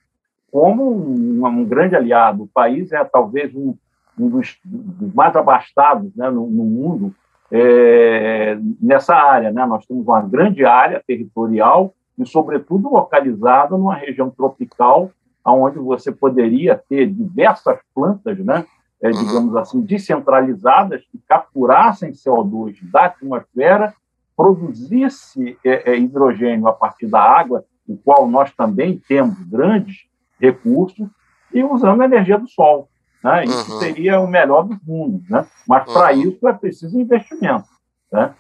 como 0.50 0.90
um, 0.90 1.46
um, 1.46 1.64
grande 1.64 1.94
aliado. 1.94 2.44
O 2.44 2.48
país 2.48 2.92
é 2.92 3.02
talvez 3.04 3.54
um, 3.54 3.74
um 4.18 4.28
dos, 4.28 4.58
dos, 4.64 5.14
mais 5.14 5.34
abastados 5.36 6.14
né, 6.16 6.30
no, 6.30 6.46
no 6.48 6.64
mundo 6.64 7.14
é, 7.50 8.58
nessa 8.80 9.14
área. 9.14 9.50
Né? 9.50 9.64
Nós 9.66 9.86
temos 9.86 10.06
uma 10.06 10.22
grande 10.22 10.64
área 10.64 11.02
territorial 11.06 11.92
e, 12.18 12.26
sobretudo, 12.26 12.90
localizada 12.90 13.76
numa 13.76 13.94
região 13.94 14.30
tropical, 14.30 15.10
onde 15.44 15.78
você 15.78 16.12
poderia 16.12 16.80
ter 16.88 17.06
diversas 17.06 17.78
plantas, 17.94 18.38
né, 18.38 18.66
é, 19.02 19.08
uhum. 19.08 19.24
digamos 19.24 19.56
assim, 19.56 19.80
descentralizadas 19.80 21.02
que 21.10 21.18
capturassem 21.28 22.12
CO2 22.12 22.78
da 22.90 23.06
atmosfera, 23.06 23.94
produzisse 24.36 25.58
é, 25.64 25.92
é, 25.92 25.98
hidrogênio 25.98 26.68
a 26.68 26.72
partir 26.72 27.06
da 27.06 27.20
água, 27.20 27.64
o 27.86 27.96
qual 27.96 28.28
nós 28.28 28.52
também 28.54 28.98
temos 29.08 29.36
grandes 29.44 30.06
recursos, 30.40 31.08
e 31.52 31.64
usando 31.64 32.02
a 32.02 32.04
energia 32.04 32.38
do 32.38 32.46
sol. 32.48 32.88
Né? 33.22 33.44
Isso 33.44 33.72
uhum. 33.72 33.78
seria 33.80 34.20
o 34.20 34.28
melhor 34.28 34.62
dos 34.62 34.78
mundos. 34.86 35.28
Né? 35.28 35.46
Mas, 35.66 35.86
uhum. 35.86 35.94
para 35.94 36.12
isso, 36.12 36.46
é 36.46 36.52
preciso 36.52 37.00
investimento. 37.00 37.68
Né? 38.12 38.34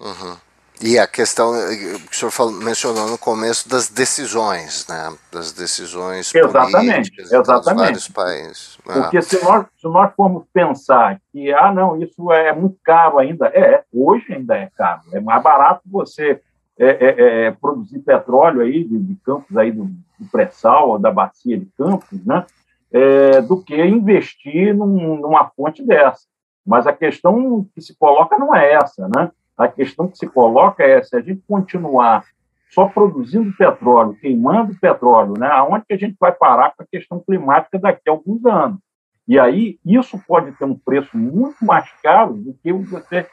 Uhum. 0.00 0.36
E 0.82 0.98
a 0.98 1.06
questão 1.06 1.52
que 1.52 2.10
o 2.10 2.14
senhor 2.14 2.30
falou, 2.30 2.52
mencionou 2.52 3.08
no 3.08 3.16
começo 3.16 3.68
das 3.68 3.88
decisões, 3.88 4.86
né? 4.88 5.16
das 5.32 5.52
decisões 5.52 6.34
exatamente, 6.34 7.18
exatamente. 7.18 7.76
vários 7.76 8.08
países. 8.08 8.78
Ah. 8.86 8.92
Porque 9.00 9.22
se 9.22 9.42
nós, 9.42 9.66
se 9.80 9.88
nós 9.88 10.12
formos 10.14 10.44
pensar 10.52 11.18
que, 11.32 11.52
ah, 11.52 11.72
não, 11.72 12.00
isso 12.00 12.30
é 12.30 12.52
muito 12.52 12.76
caro 12.84 13.18
ainda, 13.18 13.46
é, 13.46 13.84
hoje 13.92 14.34
ainda 14.34 14.54
é 14.54 14.70
caro, 14.76 15.02
é 15.12 15.20
mais 15.20 15.42
barato 15.42 15.80
você 15.86 16.42
é, 16.78 16.88
é, 16.88 17.46
é, 17.46 17.50
produzir 17.52 18.00
petróleo 18.00 18.60
aí 18.60 18.84
de, 18.84 18.98
de 18.98 19.14
campos 19.24 19.56
aí 19.56 19.72
do, 19.72 19.84
do 19.84 20.30
pré-sal 20.30 20.90
ou 20.90 20.98
da 20.98 21.10
bacia 21.10 21.58
de 21.58 21.66
campos, 21.76 22.24
né? 22.24 22.44
É, 22.92 23.40
do 23.40 23.62
que 23.62 23.74
investir 23.74 24.74
num, 24.74 25.16
numa 25.16 25.48
fonte 25.48 25.82
dessa. 25.82 26.26
Mas 26.64 26.86
a 26.86 26.92
questão 26.92 27.66
que 27.74 27.80
se 27.80 27.96
coloca 27.96 28.38
não 28.38 28.54
é 28.54 28.74
essa, 28.74 29.08
né? 29.08 29.30
A 29.56 29.68
questão 29.68 30.08
que 30.08 30.18
se 30.18 30.26
coloca 30.26 30.82
é 30.82 31.02
se 31.02 31.16
a 31.16 31.20
gente 31.20 31.42
continuar 31.48 32.24
só 32.70 32.86
produzindo 32.86 33.56
petróleo, 33.56 34.16
queimando 34.20 34.74
petróleo, 34.78 35.34
né? 35.38 35.48
aonde 35.48 35.84
que 35.86 35.94
a 35.94 35.98
gente 35.98 36.16
vai 36.20 36.32
parar 36.32 36.74
com 36.76 36.82
a 36.82 36.86
questão 36.86 37.20
climática 37.20 37.78
daqui 37.78 38.08
a 38.08 38.12
alguns 38.12 38.44
anos? 38.44 38.78
E 39.26 39.38
aí, 39.38 39.78
isso 39.84 40.20
pode 40.26 40.52
ter 40.52 40.64
um 40.64 40.78
preço 40.78 41.16
muito 41.16 41.64
mais 41.64 41.88
caro 42.02 42.34
do 42.34 42.54
que 42.62 42.72
você 42.72 43.26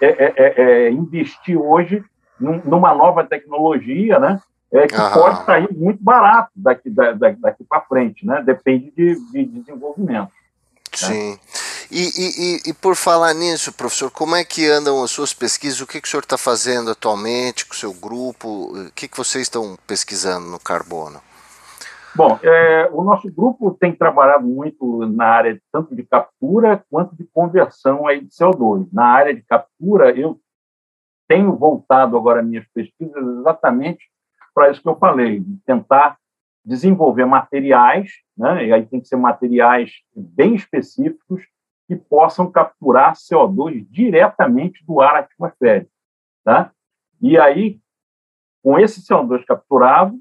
é, 0.00 0.06
é, 0.06 0.34
é, 0.36 0.62
é 0.62 0.90
investir 0.90 1.56
hoje 1.56 2.04
num, 2.40 2.60
numa 2.64 2.94
nova 2.94 3.22
tecnologia, 3.24 4.18
né? 4.18 4.40
É, 4.70 4.86
que 4.86 4.96
uhum. 4.96 5.10
pode 5.12 5.44
sair 5.44 5.68
muito 5.72 6.02
barato 6.02 6.50
daqui, 6.54 6.90
da, 6.90 7.12
daqui 7.12 7.64
para 7.64 7.80
frente, 7.82 8.26
né? 8.26 8.42
Depende 8.44 8.92
de, 8.96 9.14
de 9.32 9.44
desenvolvimento. 9.44 10.30
Sim. 10.92 11.32
Né? 11.32 11.38
E, 11.90 12.02
e, 12.02 12.70
e, 12.70 12.74
por 12.74 12.94
falar 12.94 13.32
nisso, 13.32 13.72
professor, 13.72 14.10
como 14.10 14.36
é 14.36 14.44
que 14.44 14.66
andam 14.66 15.02
as 15.02 15.10
suas 15.10 15.32
pesquisas? 15.32 15.80
O 15.80 15.86
que, 15.86 16.00
que 16.00 16.06
o 16.06 16.10
senhor 16.10 16.22
está 16.22 16.36
fazendo 16.36 16.90
atualmente 16.90 17.64
com 17.64 17.72
o 17.72 17.76
seu 17.76 17.94
grupo? 17.94 18.72
O 18.72 18.92
que, 18.92 19.08
que 19.08 19.16
vocês 19.16 19.42
estão 19.42 19.76
pesquisando 19.86 20.46
no 20.50 20.58
carbono? 20.60 21.20
Bom, 22.14 22.38
é, 22.42 22.90
o 22.92 23.02
nosso 23.02 23.30
grupo 23.32 23.76
tem 23.80 23.94
trabalhado 23.94 24.46
muito 24.46 25.06
na 25.06 25.26
área 25.26 25.58
tanto 25.72 25.94
de 25.94 26.02
captura 26.02 26.84
quanto 26.90 27.16
de 27.16 27.24
conversão 27.32 28.06
aí 28.06 28.20
de 28.20 28.28
CO2. 28.28 28.88
Na 28.92 29.06
área 29.06 29.34
de 29.34 29.42
captura, 29.42 30.10
eu 30.10 30.38
tenho 31.26 31.56
voltado 31.56 32.16
agora 32.16 32.42
minhas 32.42 32.66
pesquisas 32.74 33.24
exatamente 33.38 34.04
para 34.54 34.70
isso 34.70 34.82
que 34.82 34.88
eu 34.88 34.98
falei, 34.98 35.38
de 35.38 35.56
tentar 35.64 36.18
desenvolver 36.64 37.24
materiais, 37.24 38.10
né, 38.36 38.66
e 38.66 38.72
aí 38.72 38.84
tem 38.84 39.00
que 39.00 39.06
ser 39.06 39.16
materiais 39.16 39.92
bem 40.14 40.56
específicos, 40.56 41.42
que 41.88 41.96
possam 41.96 42.50
capturar 42.50 43.14
CO2 43.14 43.86
diretamente 43.90 44.84
do 44.84 45.00
ar 45.00 45.16
atmosférico. 45.16 45.90
Tá? 46.44 46.70
E 47.20 47.38
aí, 47.38 47.80
com 48.62 48.78
esse 48.78 49.00
CO2 49.00 49.42
capturado, 49.46 50.14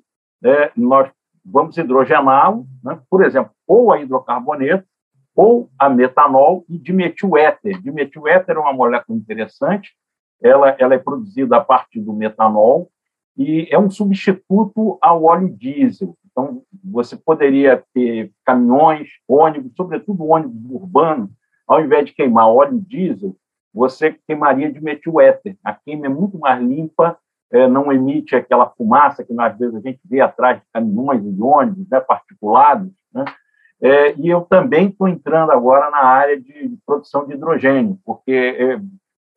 é, 0.43 0.71
nós 0.77 1.11
vamos 1.43 1.77
hidrogená-lo, 1.77 2.65
né? 2.81 2.99
por 3.09 3.25
exemplo, 3.25 3.51
ou 3.67 3.91
a 3.91 3.99
hidrocarboneto, 3.99 4.87
ou 5.35 5.69
a 5.77 5.89
metanol 5.89 6.65
e 6.67 6.79
dimetil-éter. 6.79 7.81
Dimetil-éter 7.81 8.55
é 8.55 8.59
uma 8.59 8.73
molécula 8.73 9.17
interessante, 9.17 9.93
ela, 10.41 10.69
ela 10.79 10.95
é 10.95 10.97
produzida 10.97 11.57
a 11.57 11.63
partir 11.63 11.99
do 11.99 12.13
metanol 12.13 12.89
e 13.35 13.67
é 13.69 13.77
um 13.77 13.89
substituto 13.89 14.97
ao 15.01 15.25
óleo 15.25 15.49
diesel. 15.49 16.15
Então, 16.31 16.63
você 16.83 17.15
poderia 17.15 17.83
ter 17.93 18.31
caminhões, 18.45 19.09
ônibus, 19.27 19.73
sobretudo 19.75 20.25
ônibus 20.25 20.71
urbanos, 20.71 21.29
ao 21.67 21.81
invés 21.81 22.05
de 22.05 22.13
queimar 22.13 22.47
óleo 22.47 22.79
diesel, 22.79 23.35
você 23.73 24.17
queimaria 24.25 24.71
de 24.71 24.81
metil-éter. 24.81 25.57
A 25.63 25.73
queima 25.73 26.07
é 26.07 26.09
muito 26.09 26.39
mais 26.39 26.61
limpa, 26.61 27.17
é, 27.51 27.67
não 27.67 27.91
emite 27.91 28.35
aquela 28.35 28.69
fumaça 28.69 29.23
que 29.23 29.33
às 29.39 29.57
vezes 29.57 29.75
a 29.75 29.79
gente 29.79 29.99
vê 30.03 30.19
atrás 30.19 30.59
de 30.59 30.63
caminhões 30.73 31.23
e 31.23 31.41
ônibus 31.41 31.87
né, 31.89 31.99
particulados. 31.99 32.91
Né? 33.13 33.25
É, 33.81 34.15
e 34.15 34.27
eu 34.27 34.41
também 34.41 34.87
estou 34.87 35.07
entrando 35.07 35.51
agora 35.51 35.89
na 35.91 36.03
área 36.03 36.39
de, 36.39 36.67
de 36.67 36.77
produção 36.85 37.25
de 37.27 37.33
hidrogênio, 37.33 37.99
porque 38.03 38.81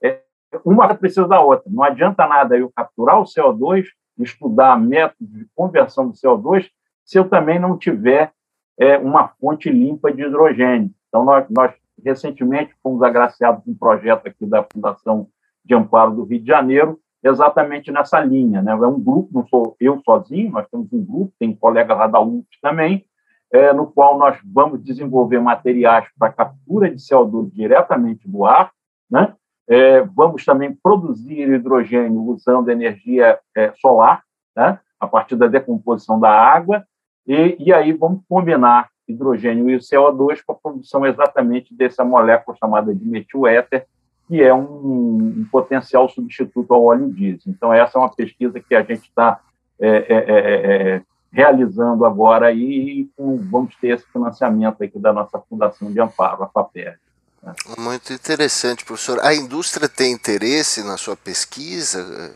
é, 0.03 0.09
é, 0.09 0.23
uma 0.65 0.93
precisa 0.95 1.29
da 1.29 1.41
outra. 1.41 1.71
Não 1.71 1.85
adianta 1.85 2.27
nada 2.27 2.57
eu 2.57 2.73
capturar 2.75 3.21
o 3.21 3.25
CO2, 3.25 3.85
estudar 4.19 4.79
métodos 4.79 5.33
de 5.33 5.47
conversão 5.55 6.09
do 6.09 6.15
CO2, 6.15 6.69
se 7.05 7.19
eu 7.19 7.29
também 7.29 7.59
não 7.59 7.77
tiver 7.77 8.33
é, 8.79 8.97
uma 8.97 9.29
fonte 9.29 9.69
limpa 9.69 10.13
de 10.13 10.23
hidrogênio. 10.23 10.91
Então, 11.09 11.25
nós, 11.25 11.47
nós 11.51 11.73
recentemente 12.05 12.75
fomos 12.83 13.03
agraciados 13.03 13.65
com 13.65 13.71
um 13.73 13.75
projeto 13.75 14.27
aqui 14.27 14.47
da 14.47 14.65
Fundação 14.73 15.29
de 15.65 15.75
Amparo 15.75 16.13
do 16.13 16.25
Rio 16.25 16.41
de 16.41 16.47
Janeiro, 16.47 16.99
exatamente 17.23 17.91
nessa 17.91 18.21
linha. 18.21 18.63
Né? 18.63 18.73
É 18.73 18.75
um 18.75 19.01
grupo, 19.01 19.29
não 19.33 19.47
sou 19.47 19.77
eu 19.79 20.01
sozinho, 20.05 20.51
nós 20.51 20.67
temos 20.71 20.93
um 20.93 21.05
grupo, 21.05 21.33
tem 21.39 21.55
colegas 21.55 21.97
lá 21.97 22.07
da 22.07 22.21
UF 22.21 22.47
também, 22.63 23.05
é, 23.53 23.73
no 23.73 23.87
qual 23.87 24.19
nós 24.19 24.39
vamos 24.45 24.83
desenvolver 24.83 25.41
materiais 25.41 26.07
para 26.19 26.33
captura 26.33 26.89
de 26.89 26.97
CO2 26.97 27.51
diretamente 27.53 28.29
do 28.29 28.45
ar, 28.45 28.71
né? 29.11 29.35
É, 29.69 30.03
vamos 30.03 30.45
também 30.45 30.75
produzir 30.83 31.49
hidrogênio 31.49 32.21
usando 32.23 32.71
energia 32.71 33.39
é, 33.57 33.73
solar, 33.77 34.23
né? 34.57 34.81
a 34.99 35.07
partir 35.07 35.37
da 35.37 35.47
decomposição 35.47 36.19
da 36.19 36.31
água, 36.31 36.85
e, 37.27 37.57
e 37.59 37.73
aí 37.73 37.93
vamos 37.93 38.21
combinar 38.29 38.89
hidrogênio 39.11 39.71
e 39.71 39.79
CO2 39.79 40.41
para 40.47 40.55
a 40.55 40.59
produção 40.59 41.07
exatamente 41.07 41.75
dessa 41.75 42.05
molécula 42.05 42.57
chamada 42.57 42.95
de 42.95 43.05
metil-éter, 43.05 43.87
que 44.29 44.43
é 44.43 44.55
um, 44.55 44.63
um, 44.63 45.47
potencial 45.51 46.09
substituto 46.09 46.73
ao 46.73 46.85
óleo 46.85 47.11
diesel. 47.11 47.43
Então, 47.49 47.73
essa 47.73 47.99
é 47.99 48.01
uma 48.01 48.15
pesquisa 48.15 48.61
que 48.61 48.75
a 48.75 48.83
gente 48.83 49.09
está 49.09 49.41
é 49.81 49.89
é, 49.89 50.15
é, 50.15 50.19
é, 50.19 50.97
é, 50.97 51.03
realizando 51.33 52.05
agora 52.05 52.53
e 52.53 53.09
vamos 53.17 53.75
ter 53.77 53.95
esse 53.95 54.05
financiamento 54.13 54.85
aqui 54.85 54.99
da 54.99 55.11
nossa 55.11 55.39
Fundação 55.49 55.91
de 55.91 55.99
Amparo, 55.99 56.43
a 56.43 56.49
FAPER. 56.49 56.99
Né? 57.43 57.55
Muito 57.79 58.13
interessante, 58.13 58.85
professor. 58.85 59.19
A 59.23 59.35
indústria 59.35 59.89
tem 59.89 60.13
interesse 60.13 60.85
na 60.85 60.99
sua 60.99 61.17
pesquisa? 61.17 62.35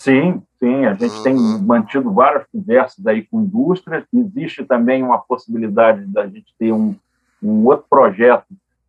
Sim, 0.00 0.42
sim, 0.58 0.86
a 0.86 0.94
gente 0.94 1.14
uhum. 1.14 1.22
tem 1.22 1.36
mantido 1.60 2.10
várias 2.10 2.46
conversas 2.50 3.06
aí 3.06 3.22
com 3.22 3.42
indústrias. 3.42 4.02
Existe 4.10 4.64
também 4.64 5.02
uma 5.02 5.18
possibilidade 5.18 6.06
da 6.06 6.26
gente 6.26 6.54
ter 6.58 6.72
um, 6.72 6.96
um 7.42 7.66
outro 7.66 7.84
projeto 7.88 8.46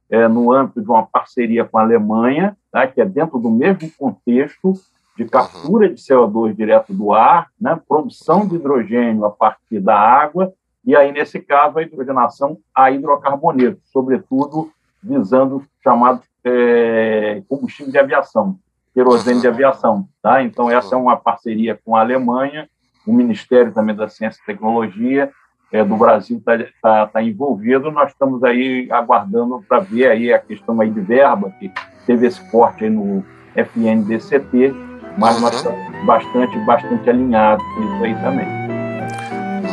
é, 0.10 0.26
no 0.30 0.54
âmbito 0.54 0.82
de 0.82 0.88
uma 0.88 1.06
parceria 1.06 1.66
com 1.66 1.78
a 1.78 1.82
Alemanha, 1.82 2.56
tá, 2.72 2.88
que 2.88 3.02
é 3.02 3.06
dentro 3.06 3.40
do 3.40 3.52
mesmo 3.52 3.92
contexto 3.98 4.74
de 5.18 5.26
captura 5.26 5.90
de 5.90 5.96
CO2 5.96 6.56
direto 6.56 6.94
do 6.94 7.12
ar, 7.12 7.50
né, 7.60 7.78
produção 7.86 8.48
de 8.48 8.56
hidrogênio 8.56 9.26
a 9.26 9.30
partir 9.30 9.82
da 9.82 10.00
água, 10.00 10.54
e 10.86 10.96
aí, 10.96 11.12
nesse 11.12 11.42
caso, 11.42 11.78
a 11.78 11.84
hidrogenação 11.84 12.58
a 12.74 12.90
hidrocarbonetos, 12.90 13.84
sobretudo 13.92 14.72
visando 15.04 15.62
chamados 15.84 16.24
é, 16.46 17.44
combustível 17.50 17.92
de 17.92 18.00
aviação, 18.00 18.58
querosene 18.94 19.42
de 19.42 19.48
aviação. 19.48 20.08
Tá? 20.22 20.44
Então, 20.44 20.70
essa 20.70 20.96
é 20.96 20.98
uma 20.98 21.18
parceria 21.18 21.80
com 21.84 21.96
a 21.96 22.02
Alemanha, 22.02 22.68
o 23.06 23.14
Ministério 23.14 23.74
também 23.74 23.96
da 23.96 24.08
Ciência 24.08 24.40
e 24.42 24.46
Tecnologia 24.46 25.32
é, 25.72 25.84
do 25.84 25.96
Brasil 25.96 26.38
está 26.38 26.58
tá, 26.82 27.08
tá 27.08 27.24
envolvido. 27.24 27.92
Nós 27.92 28.12
estamos 28.12 28.44
aí 28.44 28.88
aguardando 28.92 29.64
para 29.68 29.80
ver 29.80 30.08
aí 30.08 30.34
a 30.34 30.40
questão 30.40 30.80
aí 30.82 30.90
de 30.90 31.00
verba, 31.00 31.52
que 31.60 31.72
teve 32.06 32.28
esse 32.28 32.42
corte 32.52 32.84
aí 32.84 32.90
no 32.90 33.24
FNDCT, 33.56 34.74
mas 35.18 35.40
nós 35.42 35.56
estamos 35.56 36.06
bastante, 36.06 36.58
bastante 36.66 37.10
alinhados 37.10 37.66
com 37.74 37.84
isso 37.84 38.04
aí 38.04 38.16
também. 38.16 38.62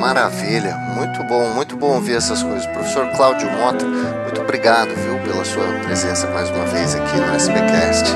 Maravilha, 0.00 0.76
muito 0.96 1.24
bom, 1.24 1.54
muito 1.54 1.76
bom 1.76 1.94
ouvir 1.94 2.16
essas 2.16 2.42
coisas. 2.42 2.66
Professor 2.66 3.08
Cláudio 3.16 3.50
Mota, 3.50 3.84
muito 3.84 4.40
obrigado, 4.40 4.90
viu, 4.90 5.18
pela 5.24 5.44
sua 5.44 5.64
presença 5.82 6.28
mais 6.30 6.48
uma 6.50 6.64
vez 6.66 6.94
aqui 6.94 7.16
no 7.16 7.34
SBcast. 7.34 8.14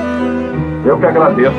Eu 0.85 0.99
que 0.99 1.07
agradeço. 1.07 1.57